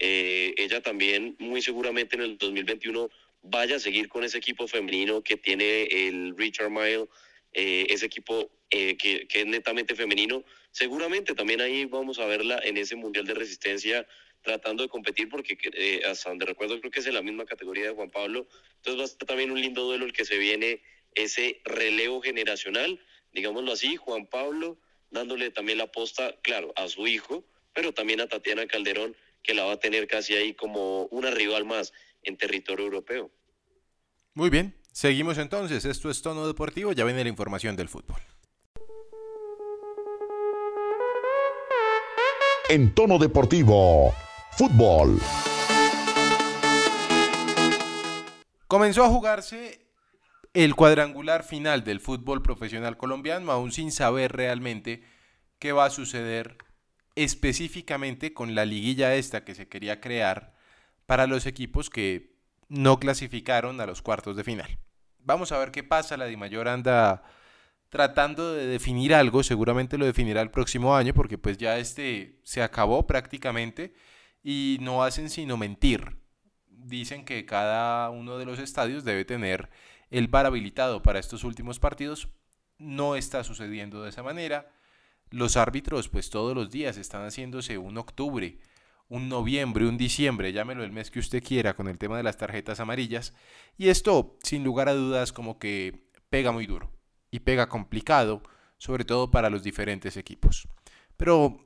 eh, 0.00 0.52
ella 0.56 0.82
también 0.82 1.36
muy 1.38 1.62
seguramente 1.62 2.16
en 2.16 2.22
el 2.22 2.38
2021 2.38 3.08
vaya 3.42 3.76
a 3.76 3.80
seguir 3.80 4.08
con 4.08 4.24
ese 4.24 4.38
equipo 4.38 4.66
femenino 4.66 5.22
que 5.22 5.36
tiene 5.36 5.82
el 5.84 6.36
Richard 6.36 6.70
Mile, 6.70 7.08
eh, 7.52 7.86
ese 7.90 8.06
equipo 8.06 8.50
eh, 8.70 8.96
que, 8.96 9.26
que, 9.26 9.40
es 9.40 9.46
netamente 9.46 9.94
femenino. 9.94 10.44
Seguramente 10.70 11.34
también 11.34 11.60
ahí 11.60 11.84
vamos 11.84 12.18
a 12.18 12.26
verla 12.26 12.60
en 12.64 12.76
ese 12.76 12.96
Mundial 12.96 13.26
de 13.26 13.34
Resistencia 13.34 14.06
tratando 14.42 14.82
de 14.82 14.88
competir 14.88 15.28
porque 15.28 15.56
eh, 15.74 16.02
hasta 16.06 16.30
donde 16.30 16.46
recuerdo 16.46 16.78
creo 16.80 16.90
que 16.90 17.00
es 17.00 17.06
en 17.06 17.14
la 17.14 17.22
misma 17.22 17.44
categoría 17.44 17.84
de 17.84 17.94
Juan 17.94 18.10
Pablo. 18.10 18.46
Entonces 18.76 19.00
va 19.00 19.04
a 19.04 19.08
ser 19.08 19.18
también 19.18 19.50
un 19.50 19.60
lindo 19.60 19.84
duelo 19.84 20.04
el 20.04 20.12
que 20.12 20.24
se 20.24 20.38
viene 20.38 20.82
ese 21.14 21.60
relevo 21.64 22.20
generacional, 22.22 23.00
digámoslo 23.32 23.72
así, 23.72 23.96
Juan 23.96 24.26
Pablo 24.26 24.78
dándole 25.10 25.50
también 25.50 25.78
la 25.78 25.92
posta, 25.92 26.34
claro, 26.40 26.72
a 26.74 26.88
su 26.88 27.06
hijo, 27.06 27.44
pero 27.74 27.92
también 27.92 28.20
a 28.20 28.28
Tatiana 28.28 28.66
Calderón, 28.66 29.14
que 29.42 29.54
la 29.54 29.64
va 29.64 29.72
a 29.72 29.80
tener 29.80 30.06
casi 30.06 30.34
ahí 30.34 30.54
como 30.54 31.04
una 31.06 31.30
rival 31.30 31.64
más 31.64 31.92
en 32.22 32.36
territorio 32.36 32.86
europeo. 32.86 33.30
Muy 34.34 34.50
bien, 34.50 34.76
seguimos 34.92 35.38
entonces. 35.38 35.84
Esto 35.84 36.10
es 36.10 36.22
Tono 36.22 36.46
Deportivo, 36.46 36.92
ya 36.92 37.04
viene 37.04 37.22
la 37.22 37.28
información 37.28 37.76
del 37.76 37.88
fútbol. 37.88 38.20
en 42.72 42.94
tono 42.94 43.18
deportivo. 43.18 44.14
Fútbol. 44.52 45.20
Comenzó 48.66 49.04
a 49.04 49.08
jugarse 49.08 49.86
el 50.54 50.74
cuadrangular 50.74 51.44
final 51.44 51.84
del 51.84 52.00
fútbol 52.00 52.40
profesional 52.40 52.96
colombiano, 52.96 53.52
aún 53.52 53.72
sin 53.72 53.92
saber 53.92 54.32
realmente 54.32 55.02
qué 55.58 55.72
va 55.72 55.84
a 55.84 55.90
suceder 55.90 56.56
específicamente 57.14 58.32
con 58.32 58.54
la 58.54 58.64
liguilla 58.64 59.16
esta 59.16 59.44
que 59.44 59.54
se 59.54 59.68
quería 59.68 60.00
crear 60.00 60.54
para 61.12 61.26
los 61.26 61.44
equipos 61.44 61.90
que 61.90 62.38
no 62.70 62.98
clasificaron 62.98 63.78
a 63.82 63.84
los 63.84 64.00
cuartos 64.00 64.34
de 64.34 64.44
final. 64.44 64.78
Vamos 65.18 65.52
a 65.52 65.58
ver 65.58 65.70
qué 65.70 65.82
pasa, 65.82 66.16
la 66.16 66.24
Dimayor 66.24 66.68
anda 66.68 67.22
tratando 67.90 68.54
de 68.54 68.66
definir 68.66 69.14
algo, 69.14 69.42
seguramente 69.42 69.98
lo 69.98 70.06
definirá 70.06 70.40
el 70.40 70.50
próximo 70.50 70.96
año 70.96 71.12
porque 71.12 71.36
pues 71.36 71.58
ya 71.58 71.76
este 71.76 72.40
se 72.44 72.62
acabó 72.62 73.06
prácticamente 73.06 73.92
y 74.42 74.78
no 74.80 75.04
hacen 75.04 75.28
sino 75.28 75.58
mentir. 75.58 76.16
Dicen 76.66 77.26
que 77.26 77.44
cada 77.44 78.08
uno 78.08 78.38
de 78.38 78.46
los 78.46 78.58
estadios 78.58 79.04
debe 79.04 79.26
tener 79.26 79.68
el 80.08 80.28
bar 80.28 80.46
habilitado 80.46 81.02
para 81.02 81.18
estos 81.18 81.44
últimos 81.44 81.78
partidos. 81.78 82.30
No 82.78 83.16
está 83.16 83.44
sucediendo 83.44 84.02
de 84.02 84.08
esa 84.08 84.22
manera. 84.22 84.72
Los 85.28 85.58
árbitros 85.58 86.08
pues 86.08 86.30
todos 86.30 86.54
los 86.54 86.70
días 86.70 86.96
están 86.96 87.22
haciéndose 87.22 87.76
un 87.76 87.98
octubre, 87.98 88.56
un 89.12 89.28
noviembre, 89.28 89.86
un 89.86 89.98
diciembre, 89.98 90.54
llámelo 90.54 90.84
el 90.84 90.90
mes 90.90 91.10
que 91.10 91.18
usted 91.18 91.44
quiera 91.44 91.76
con 91.76 91.86
el 91.86 91.98
tema 91.98 92.16
de 92.16 92.22
las 92.22 92.38
tarjetas 92.38 92.80
amarillas. 92.80 93.34
Y 93.76 93.88
esto, 93.88 94.38
sin 94.42 94.64
lugar 94.64 94.88
a 94.88 94.94
dudas, 94.94 95.34
como 95.34 95.58
que 95.58 96.08
pega 96.30 96.50
muy 96.50 96.64
duro 96.64 96.90
y 97.30 97.40
pega 97.40 97.68
complicado, 97.68 98.42
sobre 98.78 99.04
todo 99.04 99.30
para 99.30 99.50
los 99.50 99.62
diferentes 99.62 100.16
equipos. 100.16 100.66
Pero 101.18 101.60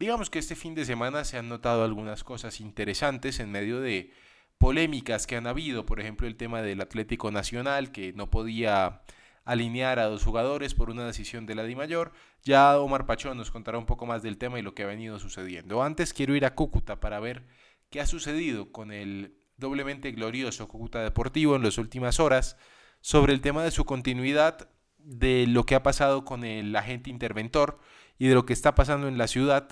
digamos 0.00 0.30
que 0.30 0.38
este 0.38 0.56
fin 0.56 0.74
de 0.74 0.86
semana 0.86 1.26
se 1.26 1.36
han 1.36 1.50
notado 1.50 1.84
algunas 1.84 2.24
cosas 2.24 2.62
interesantes 2.62 3.40
en 3.40 3.52
medio 3.52 3.82
de 3.82 4.10
polémicas 4.56 5.26
que 5.26 5.36
han 5.36 5.46
habido, 5.46 5.84
por 5.84 6.00
ejemplo 6.00 6.26
el 6.26 6.36
tema 6.36 6.62
del 6.62 6.80
Atlético 6.80 7.30
Nacional 7.30 7.92
que 7.92 8.14
no 8.14 8.30
podía 8.30 9.02
alinear 9.46 9.98
a 10.00 10.06
dos 10.06 10.24
jugadores 10.24 10.74
por 10.74 10.90
una 10.90 11.06
decisión 11.06 11.46
de 11.46 11.54
la 11.54 11.62
DIMAYOR. 11.62 12.12
Ya 12.42 12.78
Omar 12.78 13.06
Pachón 13.06 13.38
nos 13.38 13.50
contará 13.50 13.78
un 13.78 13.86
poco 13.86 14.04
más 14.04 14.22
del 14.22 14.36
tema 14.36 14.58
y 14.58 14.62
lo 14.62 14.74
que 14.74 14.82
ha 14.82 14.86
venido 14.86 15.18
sucediendo. 15.18 15.82
Antes 15.82 16.12
quiero 16.12 16.34
ir 16.34 16.44
a 16.44 16.54
Cúcuta 16.54 17.00
para 17.00 17.20
ver 17.20 17.46
qué 17.88 18.00
ha 18.00 18.06
sucedido 18.06 18.72
con 18.72 18.92
el 18.92 19.38
doblemente 19.56 20.10
glorioso 20.10 20.68
Cúcuta 20.68 21.00
Deportivo 21.00 21.56
en 21.56 21.62
las 21.62 21.78
últimas 21.78 22.20
horas 22.20 22.58
sobre 23.00 23.32
el 23.32 23.40
tema 23.40 23.62
de 23.62 23.70
su 23.70 23.84
continuidad, 23.84 24.68
de 24.98 25.46
lo 25.46 25.64
que 25.64 25.76
ha 25.76 25.82
pasado 25.82 26.24
con 26.24 26.44
el 26.44 26.74
agente 26.74 27.08
interventor 27.08 27.78
y 28.18 28.26
de 28.26 28.34
lo 28.34 28.44
que 28.44 28.52
está 28.52 28.74
pasando 28.74 29.06
en 29.06 29.16
la 29.16 29.28
ciudad 29.28 29.68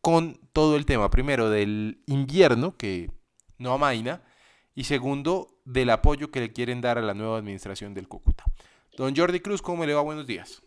con 0.00 0.40
todo 0.52 0.76
el 0.76 0.84
tema, 0.84 1.10
primero 1.10 1.48
del 1.48 2.02
invierno 2.06 2.76
que 2.76 3.12
no 3.58 3.72
amaina 3.72 4.22
y 4.74 4.84
segundo 4.84 5.60
del 5.64 5.90
apoyo 5.90 6.32
que 6.32 6.40
le 6.40 6.52
quieren 6.52 6.80
dar 6.80 6.98
a 6.98 7.02
la 7.02 7.14
nueva 7.14 7.38
administración 7.38 7.94
del 7.94 8.08
Cúcuta. 8.08 8.44
Don 8.96 9.14
Jordi 9.14 9.40
Cruz, 9.40 9.60
¿cómo 9.60 9.84
le 9.84 9.94
va? 9.94 10.00
Buenos 10.00 10.26
días. 10.26 10.62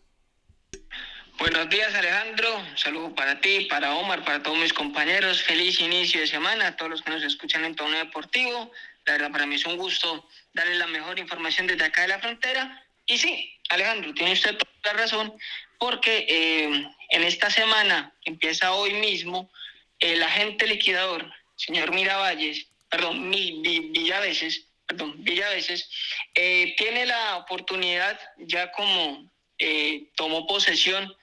Buenos 1.38 1.70
días 1.70 1.94
Alejandro, 1.94 2.58
un 2.58 2.78
saludo 2.78 3.14
para 3.14 3.40
ti, 3.40 3.66
para 3.70 3.94
Omar, 3.94 4.24
para 4.24 4.42
todos 4.42 4.58
mis 4.58 4.74
compañeros, 4.74 5.42
feliz 5.42 5.80
inicio 5.80 6.20
de 6.20 6.26
semana 6.26 6.68
a 6.68 6.76
todos 6.76 6.90
los 6.90 7.02
que 7.02 7.10
nos 7.10 7.22
escuchan 7.22 7.64
en 7.64 7.74
Tono 7.74 7.96
Deportivo, 7.96 8.70
la 9.06 9.14
verdad 9.14 9.32
para 9.32 9.46
mí 9.46 9.54
es 9.54 9.64
un 9.64 9.78
gusto 9.78 10.28
darles 10.52 10.76
la 10.76 10.86
mejor 10.86 11.18
información 11.18 11.66
desde 11.66 11.84
acá 11.84 12.02
de 12.02 12.08
la 12.08 12.18
frontera 12.18 12.84
y 13.06 13.16
sí, 13.16 13.58
Alejandro, 13.70 14.12
tiene 14.14 14.32
usted 14.32 14.56
toda 14.56 14.70
la 14.84 14.92
razón, 14.92 15.32
porque 15.78 16.26
eh, 16.28 16.86
en 17.08 17.22
esta 17.24 17.50
semana, 17.50 18.12
empieza 18.24 18.72
hoy 18.72 18.92
mismo, 18.94 19.50
el 19.98 20.22
agente 20.22 20.66
liquidador, 20.66 21.24
señor 21.56 21.92
Miravalles, 21.92 22.66
perdón, 22.90 23.30
Villaveses, 23.30 24.66
perdón, 24.90 25.14
Villaveses, 25.18 25.88
eh, 26.34 26.74
tiene 26.76 27.06
la 27.06 27.36
oportunidad, 27.36 28.18
ya 28.38 28.72
como 28.72 29.30
eh, 29.56 30.08
tomó 30.16 30.48
posesión 30.48 31.14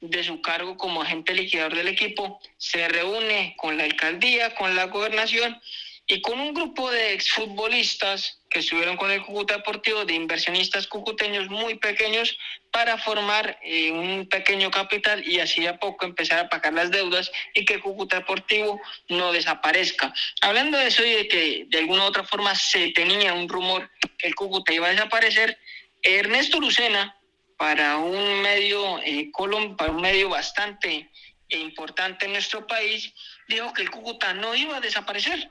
de 0.00 0.22
su 0.22 0.40
cargo 0.40 0.76
como 0.76 1.02
agente 1.02 1.34
liquidador 1.34 1.74
del 1.74 1.88
equipo, 1.88 2.40
se 2.56 2.86
reúne 2.86 3.54
con 3.56 3.76
la 3.78 3.82
alcaldía, 3.82 4.54
con 4.54 4.76
la 4.76 4.84
gobernación 4.84 5.60
y 6.06 6.20
con 6.20 6.38
un 6.38 6.54
grupo 6.54 6.88
de 6.88 7.14
exfutbolistas 7.14 8.38
estuvieron 8.58 8.96
con 8.96 9.10
el 9.10 9.22
Cúcuta 9.22 9.56
Deportivo, 9.56 10.04
de 10.04 10.14
inversionistas 10.14 10.86
cucuteños 10.86 11.48
muy 11.48 11.76
pequeños, 11.76 12.38
para 12.70 12.98
formar 12.98 13.58
eh, 13.62 13.90
un 13.90 14.28
pequeño 14.28 14.70
capital 14.70 15.26
y 15.26 15.40
así 15.40 15.66
a 15.66 15.78
poco 15.78 16.04
empezar 16.04 16.38
a 16.38 16.48
pagar 16.48 16.74
las 16.74 16.90
deudas 16.90 17.30
y 17.54 17.64
que 17.64 17.80
Cúcuta 17.80 18.16
Deportivo 18.16 18.80
no 19.08 19.32
desaparezca. 19.32 20.12
Hablando 20.40 20.78
de 20.78 20.88
eso 20.88 21.04
y 21.04 21.12
de 21.12 21.28
que 21.28 21.66
de 21.68 21.78
alguna 21.78 22.04
u 22.04 22.06
otra 22.06 22.24
forma 22.24 22.54
se 22.54 22.90
tenía 22.92 23.34
un 23.34 23.48
rumor 23.48 23.90
que 24.18 24.28
el 24.28 24.34
Cúcuta 24.34 24.72
iba 24.72 24.86
a 24.86 24.90
desaparecer, 24.90 25.58
Ernesto 26.02 26.60
Lucena, 26.60 27.16
para 27.56 27.96
un 27.96 28.42
medio, 28.42 28.98
eh, 29.02 29.30
para 29.76 29.90
un 29.90 30.00
medio 30.02 30.28
bastante 30.28 31.10
importante 31.48 32.26
en 32.26 32.32
nuestro 32.32 32.66
país, 32.66 33.12
dijo 33.48 33.72
que 33.72 33.82
el 33.82 33.90
Cúcuta 33.90 34.34
no 34.34 34.54
iba 34.54 34.76
a 34.76 34.80
desaparecer 34.80 35.50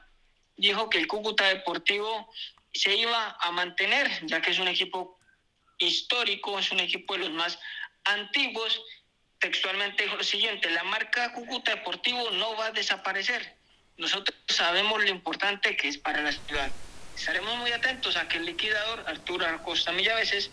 dijo 0.57 0.89
que 0.89 0.99
el 0.99 1.07
Cúcuta 1.07 1.45
Deportivo 1.47 2.29
se 2.75 2.93
iba 2.95 3.37
a 3.39 3.51
mantener, 3.51 4.25
ya 4.25 4.41
que 4.41 4.51
es 4.51 4.59
un 4.59 4.67
equipo 4.67 5.17
histórico, 5.77 6.59
es 6.59 6.71
un 6.71 6.79
equipo 6.81 7.13
de 7.13 7.19
los 7.19 7.31
más 7.31 7.57
antiguos. 8.03 8.81
Textualmente 9.39 10.03
dijo 10.03 10.17
lo 10.17 10.23
siguiente, 10.23 10.69
la 10.69 10.83
marca 10.83 11.33
Cúcuta 11.33 11.71
Deportivo 11.71 12.29
no 12.31 12.55
va 12.55 12.67
a 12.67 12.71
desaparecer. 12.71 13.57
Nosotros 13.97 14.37
sabemos 14.47 15.01
lo 15.01 15.09
importante 15.09 15.77
que 15.77 15.87
es 15.87 15.97
para 15.97 16.21
la 16.21 16.31
ciudad. 16.31 16.71
Estaremos 17.15 17.55
muy 17.57 17.71
atentos 17.71 18.17
a 18.17 18.27
que 18.27 18.37
el 18.37 18.45
liquidador 18.45 19.05
Arturo 19.07 19.45
Acosta 19.47 19.93
Millaveses 19.93 20.51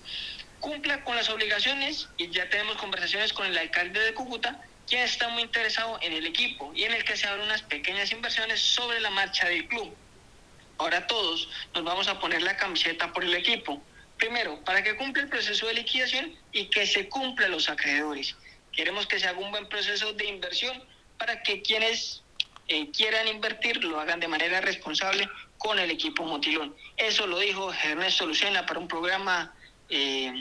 cumpla 0.61 1.03
con 1.03 1.17
las 1.17 1.29
obligaciones 1.29 2.09
y 2.17 2.31
ya 2.31 2.49
tenemos 2.49 2.77
conversaciones 2.77 3.33
con 3.33 3.47
el 3.47 3.59
alcalde 3.59 3.99
de 3.99 4.15
Cúcuta 4.15 4.61
quien 4.87 5.03
está 5.03 5.29
muy 5.29 5.43
interesado 5.43 5.99
en 6.03 6.13
el 6.13 6.27
equipo 6.27 6.73
y 6.75 6.85
en 6.85 6.93
el 6.93 7.05
que 7.05 7.17
se 7.17 7.27
abren 7.27 7.47
unas 7.47 7.63
pequeñas 7.63 8.13
inversiones 8.13 8.61
sobre 8.61 9.01
la 9.01 9.11
marcha 9.11 9.49
del 9.49 9.67
club. 9.67 9.97
Ahora 10.83 11.07
todos 11.07 11.49
nos 11.75 11.85
vamos 11.85 12.09
a 12.09 12.18
poner 12.18 12.42
la 12.42 12.57
camiseta 12.57 13.12
por 13.12 13.23
el 13.23 13.35
equipo. 13.35 13.81
Primero, 14.16 14.59
para 14.64 14.83
que 14.83 14.97
cumpla 14.97 15.23
el 15.23 15.29
proceso 15.29 15.68
de 15.68 15.75
liquidación 15.75 16.35
y 16.51 16.64
que 16.64 16.88
se 16.88 17.09
cumplan 17.09 17.53
los 17.53 17.68
acreedores. 17.68 18.35
Queremos 18.73 19.07
que 19.07 19.21
se 19.21 19.29
haga 19.29 19.38
un 19.38 19.53
buen 19.53 19.68
proceso 19.68 20.12
de 20.12 20.27
inversión 20.27 20.83
para 21.18 21.40
que 21.45 21.62
quienes 21.62 22.25
eh, 22.66 22.90
quieran 22.90 23.29
invertir 23.29 23.85
lo 23.85 24.01
hagan 24.01 24.18
de 24.18 24.27
manera 24.27 24.61
responsable 24.61 25.29
con 25.57 25.79
el 25.79 25.88
equipo 25.88 26.25
Motilón. 26.25 26.75
Eso 26.97 27.29
lo 27.29 27.38
dijo 27.38 27.73
Ernesto 27.73 28.27
Lucena 28.27 28.66
para 28.66 28.81
un 28.81 28.88
programa 28.88 29.55
eh, 29.88 30.33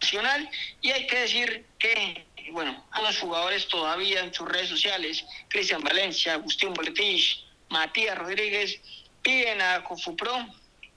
nacional 0.00 0.50
y 0.80 0.90
hay 0.90 1.06
que 1.06 1.16
decir 1.20 1.64
que 1.78 2.26
bueno, 2.50 2.84
a 2.90 3.02
los 3.02 3.20
jugadores 3.20 3.68
todavía 3.68 4.18
en 4.18 4.34
sus 4.34 4.48
redes 4.48 4.68
sociales, 4.68 5.24
Cristian 5.46 5.82
Valencia, 5.82 6.34
Agustín 6.34 6.74
Boletich, 6.74 7.44
Matías 7.68 8.18
Rodríguez, 8.18 8.80
piden 9.26 9.60
a 9.60 9.82
Cofupro, 9.82 10.46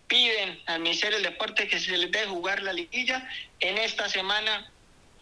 piden 0.07 0.61
al 0.67 0.81
Ministerio 0.81 1.17
del 1.17 1.31
Deporte 1.31 1.67
que 1.67 1.79
se 1.79 1.97
les 1.97 2.11
deje 2.11 2.27
jugar 2.27 2.61
la 2.61 2.73
liguilla. 2.73 3.27
En 3.59 3.79
esta 3.79 4.07
semana 4.07 4.71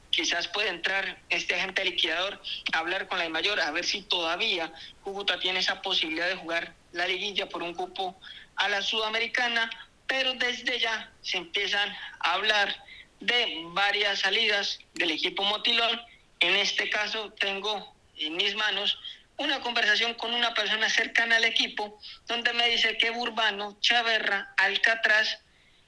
quizás 0.10 0.50
puede 0.50 0.68
entrar 0.68 1.18
este 1.30 1.56
agente 1.56 1.86
liquidador 1.86 2.42
a 2.74 2.80
hablar 2.80 3.08
con 3.08 3.20
la 3.20 3.30
mayor 3.30 3.62
a 3.62 3.72
ver 3.72 3.86
si 3.86 4.02
todavía 4.02 4.74
Cúcuta 5.04 5.40
tiene 5.40 5.60
esa 5.60 5.82
posibilidad 5.82 6.28
de 6.28 6.36
jugar 6.36 6.74
la 6.92 7.08
liguilla 7.08 7.48
por 7.48 7.64
un 7.64 7.74
cupo 7.74 8.20
a 8.58 8.68
la 8.68 8.82
sudamericana, 8.82 9.70
pero 10.06 10.34
desde 10.34 10.78
ya 10.78 11.10
se 11.22 11.38
empiezan 11.38 11.90
a 12.20 12.34
hablar 12.34 12.76
de 13.22 13.62
varias 13.68 14.20
salidas 14.20 14.80
del 14.96 15.12
equipo 15.12 15.44
Motilón 15.44 16.02
en 16.42 16.56
este 16.56 16.90
caso 16.90 17.32
tengo 17.40 17.96
en 18.18 18.36
mis 18.36 18.54
manos 18.56 19.00
una 19.38 19.62
conversación 19.62 20.14
con 20.16 20.34
una 20.34 20.54
persona 20.54 20.90
cercana 20.90 21.38
al 21.38 21.46
equipo 21.46 22.00
donde 22.26 22.54
me 22.54 22.70
dice 22.70 22.98
que 22.98 23.12
Burbano, 23.12 23.78
Chaverra, 23.82 24.54
Alcatraz 24.58 25.40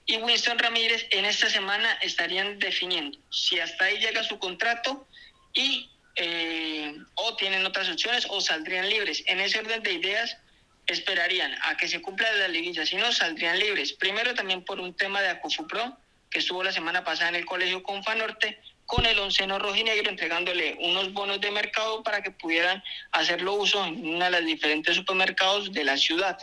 y 0.05 0.17
Winston 0.17 0.59
Ramírez 0.59 1.07
en 1.11 1.25
esta 1.25 1.49
semana 1.49 1.93
estarían 2.01 2.59
definiendo 2.59 3.17
si 3.31 3.59
hasta 3.59 3.85
ahí 3.85 3.99
llega 3.99 4.23
su 4.23 4.39
contrato 4.39 5.07
y 5.53 5.89
eh, 6.15 6.95
o 7.15 7.35
tienen 7.35 7.65
otras 7.65 7.89
opciones 7.89 8.27
o 8.29 8.41
saldrían 8.41 8.89
libres. 8.89 9.23
En 9.25 9.39
ese 9.39 9.59
orden 9.59 9.81
de 9.83 9.93
ideas 9.93 10.37
esperarían 10.85 11.55
a 11.61 11.77
que 11.77 11.87
se 11.87 12.01
cumpla 12.01 12.31
la 12.33 12.47
liguilla, 12.47 12.85
si 12.85 12.95
no 12.97 13.11
saldrían 13.11 13.59
libres. 13.59 13.93
Primero 13.93 14.33
también 14.33 14.63
por 14.63 14.79
un 14.79 14.95
tema 14.95 15.21
de 15.21 15.29
Acofupro 15.29 15.97
que 16.29 16.39
estuvo 16.39 16.63
la 16.63 16.71
semana 16.71 17.03
pasada 17.03 17.29
en 17.29 17.35
el 17.35 17.45
colegio 17.45 17.83
Confanorte 17.83 18.59
con 18.89 19.05
el 19.05 19.19
onceno 19.19 19.59
rojinegro, 19.59 20.09
entregándole 20.09 20.75
unos 20.79 21.13
bonos 21.13 21.39
de 21.39 21.51
mercado 21.51 22.01
para 22.01 22.23
que 22.23 22.31
pudieran 22.31 22.83
hacerlo 23.11 23.53
uso 23.53 23.85
en 23.85 24.03
uno 24.03 24.25
de 24.25 24.31
los 24.31 24.45
diferentes 24.47 24.95
supermercados 24.95 25.71
de 25.71 25.83
la 25.83 25.95
ciudad. 25.95 26.39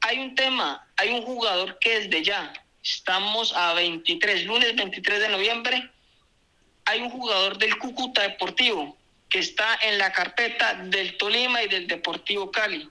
Hay 0.00 0.18
un 0.18 0.34
tema, 0.34 0.88
hay 0.96 1.10
un 1.10 1.20
jugador 1.20 1.78
que 1.78 2.00
desde 2.00 2.24
ya, 2.24 2.50
estamos 2.82 3.54
a 3.54 3.74
23, 3.74 4.46
lunes 4.46 4.74
23 4.74 5.20
de 5.20 5.28
noviembre, 5.28 5.90
hay 6.86 7.02
un 7.02 7.10
jugador 7.10 7.58
del 7.58 7.76
Cúcuta 7.76 8.22
Deportivo 8.22 8.96
que 9.28 9.40
está 9.40 9.78
en 9.82 9.98
la 9.98 10.12
carpeta 10.12 10.72
del 10.72 11.18
Tolima 11.18 11.62
y 11.62 11.68
del 11.68 11.86
Deportivo 11.86 12.50
Cali. 12.50 12.88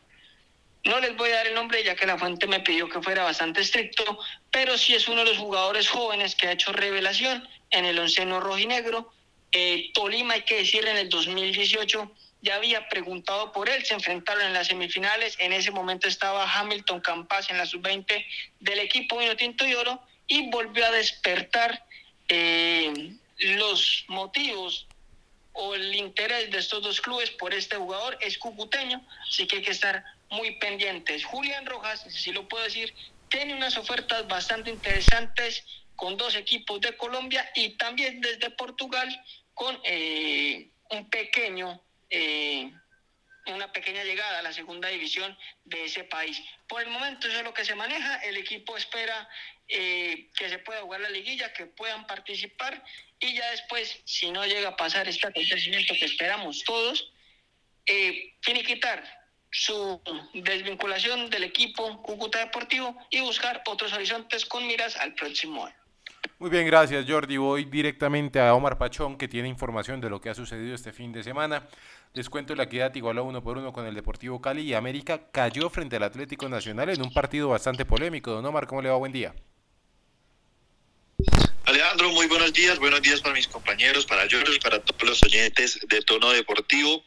No 0.84 1.00
les 1.00 1.16
voy 1.18 1.32
a 1.32 1.38
dar 1.38 1.48
el 1.48 1.56
nombre 1.56 1.84
ya 1.84 1.96
que 1.96 2.06
la 2.06 2.20
fuente 2.20 2.46
me 2.46 2.60
pidió 2.60 2.88
que 2.88 3.02
fuera 3.02 3.24
bastante 3.24 3.62
estricto, 3.62 4.20
pero 4.52 4.78
sí 4.78 4.94
es 4.94 5.08
uno 5.08 5.24
de 5.24 5.32
los 5.32 5.40
jugadores 5.40 5.90
jóvenes 5.90 6.36
que 6.36 6.50
ha 6.50 6.52
hecho 6.52 6.72
revelación 6.72 7.50
en 7.72 7.86
el 7.86 8.00
onceno 8.00 8.40
rojinegro. 8.40 9.12
Eh, 9.52 9.92
Tolima, 9.94 10.36
hay 10.36 10.42
que 10.44 10.58
decir, 10.58 10.86
en 10.88 10.98
el 10.98 11.10
2018 11.10 12.12
ya 12.42 12.56
había 12.56 12.88
preguntado 12.90 13.52
por 13.52 13.70
él, 13.70 13.84
se 13.86 13.96
enfrentaron 13.96 14.44
en 14.44 14.54
las 14.54 14.68
semifinales, 14.68 15.36
en 15.40 15.52
ese 15.52 15.72
momento 15.72 16.08
estaba 16.08 16.52
Hamilton 16.52 17.02
Campas 17.02 17.50
en 17.50 17.58
la 17.58 17.66
sub-20 17.66 18.24
del 18.60 18.80
equipo 18.80 19.18
Vino 19.18 19.36
Tinto 19.36 19.68
y 19.68 19.74
Oro 19.74 20.00
y 20.28 20.50
volvió 20.52 20.86
a 20.86 20.92
despertar 20.92 21.84
eh, 22.28 23.16
los 23.40 24.06
motivos 24.10 24.88
o 25.54 25.74
el 25.74 25.96
interés 25.96 26.52
de 26.52 26.60
estos 26.60 26.84
dos 26.84 27.02
clubes 27.02 27.32
por 27.32 27.54
este 27.54 27.78
jugador 27.78 28.18
es 28.22 28.38
cucuteño, 28.38 29.02
así 29.28 29.48
que 29.48 29.58
hay 29.58 29.62
que 29.64 29.72
estar 29.72 30.04
muy 30.30 30.52
pendientes. 30.58 31.24
Julián 31.24 31.66
Rojas, 31.66 32.06
si 32.10 32.32
lo 32.32 32.48
puedo 32.48 32.64
decir, 32.64 32.94
tiene 33.30 33.56
unas 33.56 33.78
ofertas 33.78 34.28
bastante 34.28 34.70
interesantes 34.70 35.64
con 35.96 36.18
dos 36.18 36.36
equipos 36.36 36.82
de 36.82 36.96
Colombia 36.98 37.50
y 37.56 37.78
también 37.78 38.22
desde 38.22 38.50
Portugal 38.52 39.08
con 39.54 39.80
eh, 39.84 40.70
un 40.90 41.10
pequeño, 41.10 41.82
eh, 42.10 42.72
una 43.48 43.72
pequeña 43.72 44.04
llegada 44.04 44.40
a 44.40 44.42
la 44.42 44.54
segunda 44.54 44.90
división 44.90 45.38
de 45.64 45.86
ese 45.86 46.04
país. 46.04 46.42
Por 46.68 46.82
el 46.82 46.90
momento 46.90 47.28
eso 47.28 47.38
es 47.38 47.44
lo 47.44 47.54
que 47.54 47.66
se 47.66 47.76
maneja, 47.76 48.18
el 48.18 48.38
equipo 48.38 48.76
espera 48.76 49.30
eh, 49.68 50.30
que 50.36 50.50
se 50.50 50.60
pueda 50.60 50.82
jugar 50.82 51.02
la 51.02 51.10
liguilla, 51.10 51.54
que 51.54 51.66
puedan 51.66 52.06
participar 52.06 52.84
y 53.20 53.34
ya 53.34 53.50
después, 53.52 54.02
si 54.06 54.30
no 54.32 54.46
llega 54.46 54.70
a 54.70 54.76
pasar 54.76 55.08
este 55.08 55.28
acontecimiento 55.28 55.94
que 55.98 56.06
esperamos 56.06 56.64
todos, 56.64 57.12
eh, 57.86 58.36
quitar 58.42 59.04
su 59.52 60.02
desvinculación 60.34 61.30
del 61.30 61.46
equipo 61.46 62.02
Cúcuta 62.02 62.40
Deportivo 62.40 62.98
y 63.10 63.22
buscar 63.22 63.64
otros 63.66 63.94
horizontes 63.94 64.46
con 64.46 64.68
miras 64.68 64.98
al 64.98 65.14
próximo 65.14 65.66
año. 65.66 65.85
Muy 66.38 66.50
bien, 66.50 66.66
gracias 66.66 67.06
Jordi. 67.08 67.38
Voy 67.38 67.64
directamente 67.64 68.42
a 68.42 68.54
Omar 68.54 68.78
Pachón 68.78 69.18
que 69.18 69.30
tiene 69.30 69.48
información 69.48 70.02
de 70.02 70.10
lo 70.10 70.20
que 70.20 70.30
ha 70.30 70.36
sucedido 70.36 70.76
este 70.76 70.92
fin 70.92 71.14
de 71.14 71.24
semana. 71.24 71.66
Les 72.14 72.30
cuento 72.30 72.56
la 72.56 72.64
equidad 72.64 72.94
igualó 72.94 73.24
uno 73.24 73.42
por 73.42 73.58
uno 73.58 73.72
con 73.72 73.86
el 73.86 73.96
Deportivo 73.96 74.42
Cali 74.42 74.64
y 74.64 74.74
América 74.74 75.32
cayó 75.32 75.70
frente 75.70 75.96
al 75.96 76.04
Atlético 76.04 76.50
Nacional 76.50 76.90
en 76.90 77.02
un 77.02 77.14
partido 77.14 77.48
bastante 77.48 77.86
polémico. 77.86 78.32
Don 78.32 78.46
Omar, 78.46 78.68
¿cómo 78.68 78.82
le 78.82 78.90
va? 78.90 78.98
Buen 78.98 79.14
día. 79.14 79.34
Alejandro, 81.64 82.12
muy 82.12 82.28
buenos 82.28 82.52
días. 82.52 82.80
Buenos 82.80 83.02
días 83.02 83.22
para 83.22 83.34
mis 83.34 83.48
compañeros, 83.48 84.06
para 84.06 84.24
Jordi, 84.30 84.60
para 84.60 84.80
todos 84.80 85.04
los 85.04 85.24
oyentes 85.24 85.80
de 85.88 86.02
Tono 86.02 86.32
Deportivo. 86.32 87.02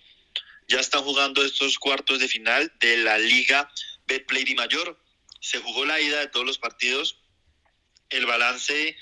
Ya 0.69 0.81
están 0.81 1.03
jugando 1.03 1.45
estos 1.45 1.79
cuartos 1.79 2.19
de 2.19 2.29
final 2.29 2.73
de 2.81 2.97
la 2.97 3.19
Liga 3.19 3.71
Betplay 4.07 4.55
Mayor. 4.55 4.99
Se 5.41 5.59
jugó 5.59 5.85
la 5.85 6.01
ida 6.01 6.21
de 6.21 6.29
todos 6.29 6.47
los 6.47 6.59
partidos. 6.59 7.21
El 8.09 8.25
balance 8.25 8.97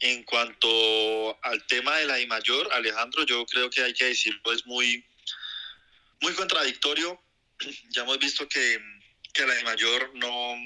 en 0.00 0.22
cuanto 0.24 1.38
al 1.42 1.66
tema 1.66 1.96
de 1.98 2.06
la 2.06 2.16
Di 2.16 2.26
Mayor, 2.26 2.68
Alejandro, 2.72 3.24
yo 3.24 3.44
creo 3.46 3.70
que 3.70 3.82
hay 3.82 3.94
que 3.94 4.06
decirlo, 4.06 4.52
es 4.52 4.66
muy, 4.66 5.04
muy 6.20 6.32
contradictorio. 6.34 7.20
Ya 7.90 8.02
hemos 8.02 8.18
visto 8.18 8.48
que, 8.48 8.80
que 9.32 9.46
la 9.46 9.54
Di 9.54 9.64
Mayor 9.64 10.10
no, 10.14 10.56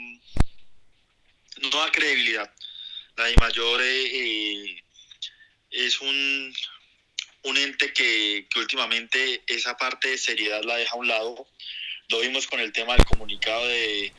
no 1.61 1.71
da 1.71 1.93
credibilidad 1.93 2.53
la 3.19 3.25
de 3.25 3.35
Mayor 3.37 3.81
eh, 3.83 4.83
es 5.71 6.01
un, 6.01 6.55
un 7.43 7.57
ente 7.57 7.93
que, 7.93 8.47
últimamente 8.57 9.43
esa 9.49 9.77
parte 9.77 10.11
de 10.11 10.19
seriedad 10.19 10.63
la 10.63 10.77
deja 10.77 10.93
a 10.93 10.99
un 10.99 11.09
lado. 11.09 11.49
Lo 12.11 12.21
vimos 12.21 12.47
con 12.47 12.61
el 12.61 12.73
tema 12.73 12.95
del 12.95 13.05
comunicado 13.07 13.67
de, 13.67 14.13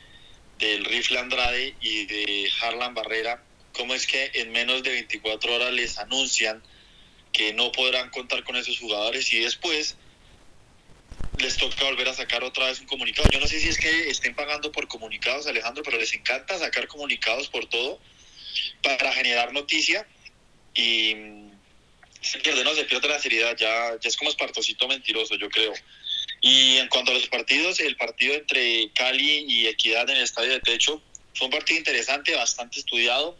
del 0.58 0.84
Rifle 0.84 1.18
Andrade 1.18 1.74
y 1.80 2.04
de 2.04 2.52
Harlan 2.60 2.94
Barrera, 2.94 3.42
cómo 3.72 3.94
es 3.94 4.06
que 4.06 4.30
en 4.34 4.52
menos 4.52 4.82
de 4.82 4.90
24 4.90 5.54
horas 5.54 5.72
les 5.72 5.98
anuncian 5.98 6.62
que 7.32 7.52
no 7.52 7.70
podrán 7.72 8.10
contar 8.10 8.42
con 8.44 8.56
esos 8.56 8.78
jugadores 8.78 9.32
y 9.32 9.40
después 9.40 9.96
les 11.38 11.56
toca 11.56 11.84
volver 11.84 12.08
a 12.08 12.14
sacar 12.14 12.44
otra 12.44 12.66
vez 12.66 12.80
un 12.80 12.86
comunicado. 12.86 13.28
Yo 13.28 13.40
no 13.40 13.46
sé 13.46 13.60
si 13.60 13.68
es 13.68 13.78
que 13.78 14.10
estén 14.10 14.34
pagando 14.34 14.72
por 14.72 14.88
comunicados, 14.88 15.46
Alejandro, 15.46 15.82
pero 15.82 15.98
les 15.98 16.12
encanta 16.12 16.58
sacar 16.58 16.86
comunicados 16.88 17.48
por 17.48 17.66
todo 17.66 18.00
para 18.82 19.12
generar 19.12 19.52
noticia 19.52 20.06
y 20.74 21.14
se 22.20 22.38
pierde, 22.40 22.64
no 22.64 22.74
se 22.74 22.84
pierde 22.84 23.08
la 23.08 23.18
seriedad, 23.18 23.56
ya, 23.56 23.98
ya 23.98 24.08
es 24.08 24.16
como 24.16 24.30
espartocito 24.30 24.86
mentiroso, 24.88 25.36
yo 25.36 25.48
creo. 25.48 25.72
Y 26.40 26.76
en 26.76 26.88
cuanto 26.88 27.12
a 27.12 27.14
los 27.14 27.28
partidos, 27.28 27.80
el 27.80 27.96
partido 27.96 28.34
entre 28.34 28.90
Cali 28.92 29.44
y 29.48 29.66
Equidad 29.66 30.08
en 30.10 30.16
el 30.16 30.24
Estadio 30.24 30.52
de 30.52 30.60
Techo 30.60 31.02
fue 31.34 31.46
un 31.46 31.52
partido 31.52 31.78
interesante, 31.78 32.34
bastante 32.34 32.80
estudiado 32.80 33.38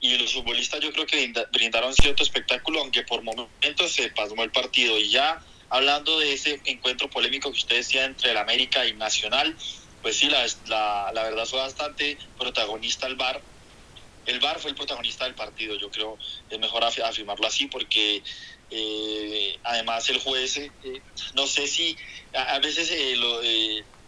y 0.00 0.16
los 0.18 0.34
futbolistas 0.34 0.80
yo 0.80 0.92
creo 0.92 1.06
que 1.06 1.32
brindaron 1.52 1.94
cierto 1.94 2.22
espectáculo, 2.22 2.80
aunque 2.80 3.02
por 3.02 3.22
momentos 3.22 3.92
se 3.92 4.10
pasó 4.10 4.34
el 4.42 4.50
partido. 4.50 4.98
Y 4.98 5.10
ya 5.10 5.42
hablando 5.70 6.18
de 6.18 6.32
ese 6.32 6.60
encuentro 6.64 7.08
polémico 7.10 7.50
que 7.50 7.58
usted 7.58 7.76
decía 7.76 8.04
entre 8.04 8.30
el 8.30 8.36
América 8.36 8.86
y 8.86 8.94
Nacional, 8.94 9.56
pues 10.02 10.18
sí, 10.18 10.28
la, 10.28 10.46
la, 11.12 11.22
verdad 11.22 11.46
fue 11.46 11.58
bastante 11.58 12.18
protagonista 12.38 13.06
el 13.06 13.16
VAR 13.16 13.40
el 14.26 14.40
VAR 14.40 14.58
fue 14.58 14.70
el 14.70 14.76
protagonista 14.76 15.24
del 15.24 15.34
partido, 15.34 15.76
yo 15.76 15.90
creo, 15.90 16.18
es 16.50 16.58
mejor 16.58 16.84
afirmarlo 16.84 17.46
así 17.46 17.66
porque 17.66 18.22
eh, 18.70 19.58
además 19.62 20.08
el 20.10 20.18
juez, 20.18 20.56
eh, 20.56 20.70
no 21.34 21.46
sé 21.46 21.68
si 21.68 21.96
a, 22.34 22.58
veces 22.58 22.90
eh, 22.90 23.14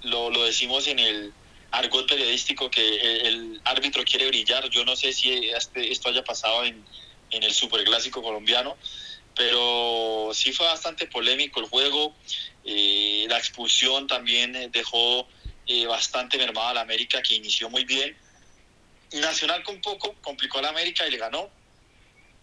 lo, 0.03 0.31
lo, 0.31 0.45
decimos 0.45 0.89
en 0.89 0.99
el 0.99 1.33
argot 1.71 2.09
periodístico 2.09 2.71
que 2.71 3.27
el, 3.29 3.61
árbitro 3.65 4.05
quiere 4.05 4.29
brillar, 4.29 4.69
yo 4.71 4.85
no 4.85 4.97
sé 4.97 5.13
si 5.13 5.51
este, 5.51 5.93
esto 5.93 6.09
haya 6.09 6.25
pasado 6.25 6.65
en, 6.65 6.85
en 7.31 7.43
el 7.43 7.53
superclásico 7.53 8.23
colombiano, 8.23 8.77
pero 9.35 10.31
sí 10.33 10.53
fue 10.53 10.67
bastante 10.67 11.07
polémico 11.07 11.61
el 11.61 11.67
juego, 11.67 12.15
la 12.65 13.39
expulsión 13.39 14.07
también 14.07 14.71
dejó 14.73 15.29
bastante 15.87 16.39
mermada 16.39 16.71
a 16.71 16.75
la 16.75 16.81
América 16.81 17.23
que 17.23 17.35
inició 17.35 17.71
muy 17.71 17.85
bien. 17.85 18.17
Nacional 19.13 19.63
con 19.63 19.81
poco 19.81 20.15
complicó 20.21 20.59
a 20.59 20.63
la 20.63 20.69
América 20.69 21.07
y 21.07 21.11
le 21.11 21.19
ganó. 21.19 21.51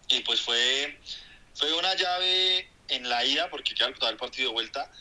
Y 0.08 0.22
pues 0.22 0.42
fue, 0.42 1.00
fue 1.54 1.74
una 1.74 1.96
llave 1.96 2.70
en 2.88 3.10
la 3.10 3.26
ida, 3.26 3.50
porque 3.50 3.74
ya 3.76 3.86
el 3.86 4.18
partido 4.18 4.50
de 4.50 4.54
vuelta, 4.54 4.92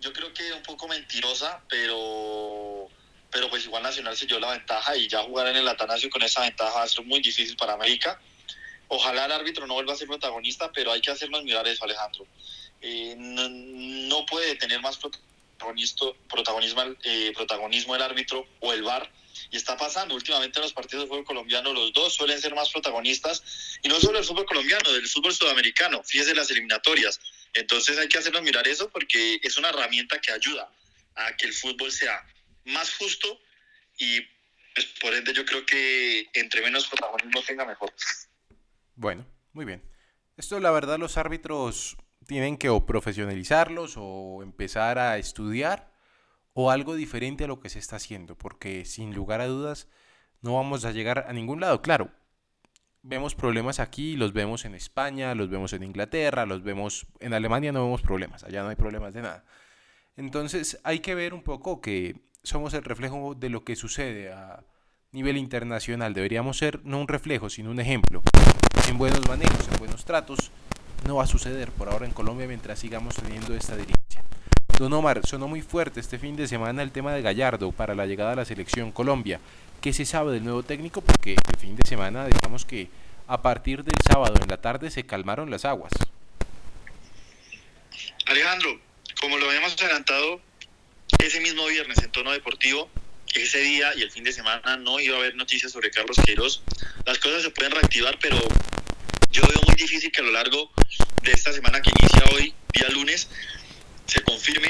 yo 0.00 0.12
creo 0.12 0.32
que 0.32 0.52
un 0.52 0.62
poco 0.62 0.86
mentirosa, 0.88 1.62
pero, 1.68 2.88
pero 3.30 3.50
pues 3.50 3.64
igual 3.64 3.82
Nacional 3.82 4.16
se 4.16 4.26
dio 4.26 4.38
la 4.40 4.50
ventaja 4.50 4.96
y 4.96 5.08
ya 5.08 5.22
jugar 5.22 5.48
en 5.48 5.56
el 5.56 5.68
Atanasio 5.68 6.08
con 6.10 6.22
esa 6.22 6.42
ventaja 6.42 6.78
va 6.78 6.82
a 6.82 6.88
ser 6.88 7.04
muy 7.04 7.20
difícil 7.20 7.56
para 7.56 7.74
América. 7.74 8.20
Ojalá 8.88 9.26
el 9.26 9.32
árbitro 9.32 9.66
no 9.66 9.74
vuelva 9.74 9.92
a 9.92 9.96
ser 9.96 10.06
protagonista, 10.06 10.70
pero 10.72 10.92
hay 10.92 11.00
que 11.00 11.10
hacernos 11.10 11.42
mirar 11.42 11.66
eso, 11.66 11.84
Alejandro. 11.84 12.26
Eh, 12.80 13.14
no, 13.18 14.24
puede 14.26 14.54
tener 14.56 14.80
más 14.80 14.96
protagonismo, 14.96 16.14
eh, 17.02 17.32
protagonismo 17.34 17.96
el 17.96 18.02
árbitro 18.02 18.46
o 18.60 18.72
el 18.72 18.82
VAR 18.82 19.10
y 19.50 19.56
está 19.56 19.76
pasando 19.76 20.14
últimamente 20.14 20.58
en 20.58 20.64
los 20.64 20.72
partidos 20.72 21.04
de 21.04 21.08
fútbol 21.08 21.24
colombiano, 21.24 21.72
los 21.72 21.92
dos 21.92 22.14
suelen 22.14 22.40
ser 22.40 22.54
más 22.54 22.70
protagonistas, 22.70 23.42
y 23.82 23.88
no 23.88 24.00
solo 24.00 24.18
el 24.18 24.24
fútbol 24.24 24.46
colombiano, 24.46 24.92
del 24.92 25.06
fútbol 25.06 25.34
sudamericano, 25.34 26.02
fíjese 26.02 26.34
las 26.34 26.50
eliminatorias. 26.50 27.20
Entonces 27.52 27.98
hay 27.98 28.08
que 28.08 28.18
hacernos 28.18 28.42
mirar 28.42 28.66
eso 28.66 28.88
porque 28.90 29.40
es 29.42 29.56
una 29.56 29.70
herramienta 29.70 30.20
que 30.20 30.32
ayuda 30.32 30.70
a 31.14 31.36
que 31.36 31.46
el 31.46 31.54
fútbol 31.54 31.90
sea 31.90 32.24
más 32.66 32.94
justo 32.96 33.40
y 33.98 34.20
pues, 34.74 34.86
por 35.00 35.14
ende 35.14 35.32
yo 35.32 35.44
creo 35.44 35.64
que 35.64 36.28
entre 36.34 36.62
menos 36.62 36.86
protagonismo 36.86 37.42
tenga 37.46 37.64
mejor. 37.64 37.92
Bueno, 38.94 39.26
muy 39.52 39.64
bien. 39.64 39.82
Esto 40.36 40.60
la 40.60 40.70
verdad 40.70 40.98
los 40.98 41.16
árbitros 41.16 41.96
tienen 42.26 42.56
que 42.56 42.68
o 42.68 42.84
profesionalizarlos 42.84 43.94
o 43.96 44.42
empezar 44.42 44.98
a 44.98 45.18
estudiar 45.18 45.92
o 46.52 46.70
algo 46.70 46.94
diferente 46.94 47.44
a 47.44 47.46
lo 47.46 47.60
que 47.60 47.68
se 47.68 47.78
está 47.78 47.96
haciendo, 47.96 48.36
porque 48.36 48.84
sin 48.84 49.14
lugar 49.14 49.40
a 49.40 49.46
dudas 49.46 49.88
no 50.40 50.54
vamos 50.54 50.84
a 50.84 50.92
llegar 50.92 51.26
a 51.28 51.32
ningún 51.32 51.60
lado. 51.60 51.82
Claro, 51.82 52.10
vemos 53.02 53.34
problemas 53.34 53.78
aquí, 53.78 54.16
los 54.16 54.32
vemos 54.32 54.64
en 54.64 54.74
España, 54.74 55.34
los 55.34 55.48
vemos 55.48 55.72
en 55.72 55.82
Inglaterra, 55.82 56.46
los 56.46 56.62
vemos 56.62 57.06
en 57.20 57.34
Alemania, 57.34 57.72
no 57.72 57.84
vemos 57.84 58.02
problemas, 58.02 58.42
allá 58.44 58.62
no 58.62 58.70
hay 58.70 58.76
problemas 58.76 59.14
de 59.14 59.22
nada. 59.22 59.44
Entonces 60.16 60.80
hay 60.82 61.00
que 61.00 61.14
ver 61.14 61.34
un 61.34 61.42
poco 61.42 61.80
que 61.80 62.26
somos 62.46 62.74
el 62.74 62.84
reflejo 62.84 63.34
de 63.34 63.50
lo 63.50 63.64
que 63.64 63.74
sucede 63.74 64.32
a 64.32 64.62
nivel 65.10 65.36
internacional. 65.36 66.14
Deberíamos 66.14 66.56
ser 66.56 66.80
no 66.84 67.00
un 67.00 67.08
reflejo, 67.08 67.50
sino 67.50 67.72
un 67.72 67.80
ejemplo. 67.80 68.22
En 68.88 68.98
buenos 68.98 69.26
manejos, 69.26 69.66
en 69.72 69.78
buenos 69.78 70.04
tratos, 70.04 70.52
no 71.08 71.16
va 71.16 71.24
a 71.24 71.26
suceder 71.26 71.72
por 71.72 71.88
ahora 71.88 72.06
en 72.06 72.12
Colombia 72.12 72.46
mientras 72.46 72.78
sigamos 72.78 73.16
teniendo 73.16 73.52
esta 73.54 73.76
dirigencia. 73.76 74.22
Don 74.78 74.92
Omar, 74.92 75.26
sonó 75.26 75.48
muy 75.48 75.60
fuerte 75.60 75.98
este 75.98 76.20
fin 76.20 76.36
de 76.36 76.46
semana 76.46 76.84
el 76.84 76.92
tema 76.92 77.12
de 77.12 77.22
Gallardo 77.22 77.72
para 77.72 77.96
la 77.96 78.06
llegada 78.06 78.32
a 78.32 78.36
la 78.36 78.44
selección 78.44 78.92
Colombia. 78.92 79.40
¿Qué 79.80 79.92
se 79.92 80.04
sabe 80.04 80.32
del 80.32 80.44
nuevo 80.44 80.62
técnico? 80.62 81.00
Porque 81.00 81.32
el 81.32 81.58
fin 81.58 81.74
de 81.74 81.88
semana, 81.88 82.26
digamos 82.26 82.64
que 82.64 82.88
a 83.26 83.42
partir 83.42 83.82
del 83.82 83.96
sábado 84.06 84.34
en 84.40 84.48
la 84.48 84.60
tarde 84.60 84.90
se 84.92 85.04
calmaron 85.04 85.50
las 85.50 85.64
aguas. 85.64 85.92
Alejandro, 88.26 88.78
como 89.20 89.36
lo 89.36 89.48
habíamos 89.48 89.74
adelantado 89.82 90.40
ese 91.18 91.40
mismo 91.40 91.66
viernes 91.66 91.98
en 91.98 92.10
tono 92.12 92.32
deportivo, 92.32 92.90
ese 93.34 93.58
día 93.60 93.92
y 93.96 94.02
el 94.02 94.10
fin 94.10 94.24
de 94.24 94.32
semana 94.32 94.76
no 94.76 94.98
iba 94.98 95.16
a 95.16 95.18
haber 95.18 95.34
noticias 95.34 95.72
sobre 95.72 95.90
Carlos 95.90 96.16
Queiroz. 96.24 96.62
Las 97.04 97.18
cosas 97.18 97.42
se 97.42 97.50
pueden 97.50 97.72
reactivar, 97.72 98.18
pero 98.20 98.38
yo 99.30 99.42
veo 99.42 99.60
muy 99.66 99.76
difícil 99.76 100.10
que 100.10 100.20
a 100.20 100.24
lo 100.24 100.32
largo 100.32 100.72
de 101.22 101.32
esta 101.32 101.52
semana 101.52 101.80
que 101.82 101.90
inicia 101.90 102.24
hoy, 102.34 102.54
día 102.72 102.88
lunes, 102.88 103.28
se 104.06 104.22
confirme 104.22 104.68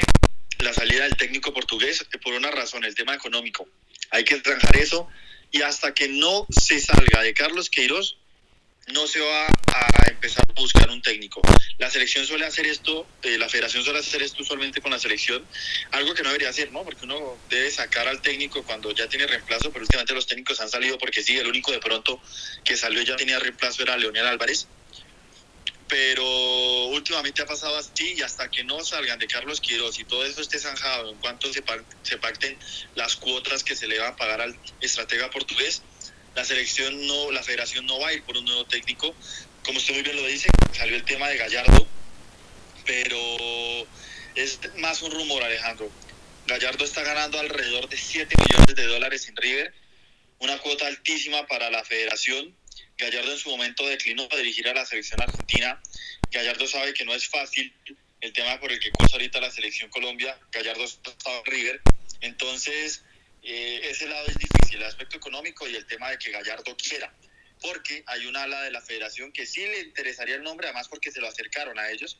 la 0.59 0.73
salida 0.73 1.03
del 1.03 1.15
técnico 1.15 1.53
portugués 1.53 2.05
por 2.21 2.33
una 2.33 2.51
razón, 2.51 2.83
el 2.83 2.95
tema 2.95 3.13
económico. 3.13 3.67
Hay 4.09 4.23
que 4.23 4.39
zanjar 4.41 4.75
eso 4.77 5.07
y 5.51 5.61
hasta 5.61 5.93
que 5.93 6.07
no 6.09 6.45
se 6.49 6.79
salga 6.79 7.21
de 7.21 7.33
Carlos 7.33 7.69
Queiroz, 7.69 8.17
no 8.87 9.05
se 9.05 9.19
va 9.19 9.47
a 9.47 10.09
empezar 10.09 10.45
a 10.47 10.53
buscar 10.59 10.89
un 10.89 11.01
técnico. 11.01 11.41
La 11.77 11.89
selección 11.89 12.25
suele 12.25 12.45
hacer 12.45 12.65
esto, 12.67 13.05
eh, 13.21 13.37
la 13.37 13.49
federación 13.49 13.83
suele 13.83 13.99
hacer 13.99 14.21
esto 14.21 14.41
usualmente 14.41 14.81
con 14.81 14.91
la 14.91 14.99
selección, 14.99 15.45
algo 15.91 16.13
que 16.13 16.23
no 16.23 16.29
debería 16.29 16.49
hacer, 16.49 16.71
¿no? 16.71 16.83
Porque 16.83 17.03
uno 17.03 17.37
debe 17.49 17.69
sacar 17.69 18.07
al 18.07 18.21
técnico 18.21 18.63
cuando 18.63 18.91
ya 18.91 19.07
tiene 19.09 19.27
reemplazo, 19.27 19.71
pero 19.71 19.83
últimamente 19.83 20.13
los 20.13 20.25
técnicos 20.25 20.59
han 20.61 20.69
salido 20.69 20.97
porque 20.97 21.21
sí, 21.21 21.37
el 21.37 21.47
único 21.47 21.71
de 21.71 21.79
pronto 21.79 22.21
que 22.63 22.77
salió 22.77 23.01
ya 23.01 23.15
tenía 23.17 23.39
reemplazo 23.39 23.83
era 23.83 23.97
Leonel 23.97 24.25
Álvarez. 24.25 24.67
Pero 25.89 26.25
últimamente 26.87 27.41
ha 27.41 27.45
pasado 27.45 27.77
así 27.77 28.15
y 28.17 28.21
hasta 28.21 28.51
que 28.51 28.61
no 28.65 28.83
salgan 28.83 29.19
de 29.19 29.27
Carlos 29.27 29.61
Quiroz 29.61 29.97
y 29.99 30.03
todo 30.03 30.25
eso 30.25 30.41
esté 30.41 30.59
zanjado 30.59 31.11
en 31.11 31.17
cuanto 31.19 31.51
se, 31.53 31.63
se 32.03 32.17
pacten 32.17 32.57
las 32.95 33.15
cuotas 33.15 33.63
que 33.63 33.73
se 33.73 33.87
le 33.87 33.97
van 33.97 34.13
a 34.13 34.15
pagar 34.17 34.41
al 34.41 34.57
estratega 34.81 35.29
portugués, 35.29 35.81
la 36.37 36.45
selección 36.45 37.07
no, 37.07 37.31
la 37.31 37.41
federación 37.41 37.87
no 37.87 37.99
va 37.99 38.09
a 38.09 38.13
ir 38.13 38.21
por 38.21 38.37
un 38.37 38.45
nuevo 38.45 38.63
técnico. 38.65 39.15
Como 39.65 39.79
usted 39.79 39.95
muy 39.95 40.03
bien 40.03 40.15
lo 40.15 40.27
dice, 40.27 40.49
salió 40.71 40.95
el 40.95 41.03
tema 41.03 41.27
de 41.29 41.37
Gallardo, 41.37 41.87
pero 42.85 43.17
es 44.35 44.59
más 44.77 45.01
un 45.01 45.09
rumor, 45.09 45.41
Alejandro. 45.43 45.89
Gallardo 46.45 46.85
está 46.85 47.01
ganando 47.01 47.39
alrededor 47.39 47.89
de 47.89 47.97
7 47.97 48.35
millones 48.37 48.75
de 48.75 48.85
dólares 48.85 49.27
en 49.27 49.35
River, 49.35 49.73
una 50.37 50.59
cuota 50.59 50.85
altísima 50.85 51.47
para 51.47 51.71
la 51.71 51.83
federación. 51.83 52.55
Gallardo 52.99 53.31
en 53.31 53.39
su 53.39 53.49
momento 53.49 53.87
declinó 53.87 54.27
a 54.31 54.35
dirigir 54.35 54.67
a 54.69 54.75
la 54.75 54.85
selección 54.85 55.19
argentina. 55.19 55.81
Gallardo 56.31 56.67
sabe 56.67 56.93
que 56.93 57.03
no 57.03 57.15
es 57.15 57.27
fácil 57.27 57.73
el 58.21 58.31
tema 58.31 58.59
por 58.59 58.71
el 58.71 58.79
que 58.79 58.91
cosa 58.91 59.13
ahorita 59.13 59.41
la 59.41 59.49
selección 59.49 59.89
Colombia. 59.89 60.37
Gallardo 60.51 60.83
está 60.83 61.11
en 61.11 61.45
River. 61.45 61.81
Entonces, 62.21 63.03
eh, 63.49 63.91
ese 63.91 64.09
lado 64.09 64.27
es 64.27 64.37
difícil, 64.37 64.75
el 64.75 64.83
aspecto 64.83 65.15
económico 65.15 65.65
y 65.69 65.73
el 65.73 65.85
tema 65.85 66.09
de 66.09 66.19
que 66.19 66.31
Gallardo 66.31 66.75
quiera, 66.75 67.13
porque 67.61 68.03
hay 68.05 68.25
una 68.25 68.43
ala 68.43 68.61
de 68.63 68.71
la 68.71 68.81
federación 68.81 69.31
que 69.31 69.45
sí 69.45 69.61
le 69.61 69.79
interesaría 69.79 70.35
el 70.35 70.43
nombre, 70.43 70.67
además 70.67 70.89
porque 70.89 71.13
se 71.13 71.21
lo 71.21 71.29
acercaron 71.29 71.79
a 71.79 71.89
ellos, 71.89 72.19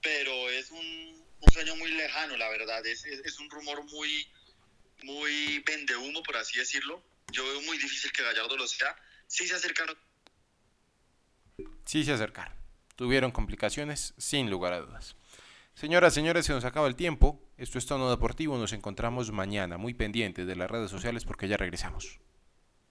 pero 0.00 0.50
es 0.50 0.70
un, 0.70 1.20
sueño 1.52 1.74
muy 1.74 1.90
lejano, 1.90 2.36
la 2.36 2.48
verdad, 2.48 2.86
es, 2.86 3.04
es, 3.04 3.40
un 3.40 3.50
rumor 3.50 3.82
muy, 3.90 4.24
muy 5.02 5.58
vende 5.66 5.96
humo, 5.96 6.22
por 6.22 6.36
así 6.36 6.60
decirlo. 6.60 7.02
Yo 7.32 7.44
veo 7.44 7.60
muy 7.62 7.76
difícil 7.76 8.12
que 8.12 8.22
Gallardo 8.22 8.56
lo 8.56 8.68
sea. 8.68 8.94
Sí 9.26 9.48
se 9.48 9.56
acercaron. 9.56 9.98
Sí 11.84 12.04
se 12.04 12.12
acercaron. 12.12 12.56
Tuvieron 12.94 13.32
complicaciones, 13.32 14.14
sin 14.16 14.48
lugar 14.48 14.74
a 14.74 14.80
dudas. 14.80 15.16
Señoras, 15.74 16.14
señores, 16.14 16.46
se 16.46 16.52
nos 16.52 16.64
acaba 16.64 16.86
el 16.86 16.94
tiempo. 16.94 17.42
Esto 17.62 17.78
es 17.78 17.86
Tono 17.86 18.10
Deportivo. 18.10 18.58
Nos 18.58 18.72
encontramos 18.72 19.30
mañana, 19.30 19.78
muy 19.78 19.94
pendientes 19.94 20.48
de 20.48 20.56
las 20.56 20.68
redes 20.68 20.90
sociales 20.90 21.24
porque 21.24 21.46
ya 21.46 21.56
regresamos. 21.56 22.18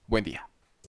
Buen 0.06 0.24
día. 0.24 0.48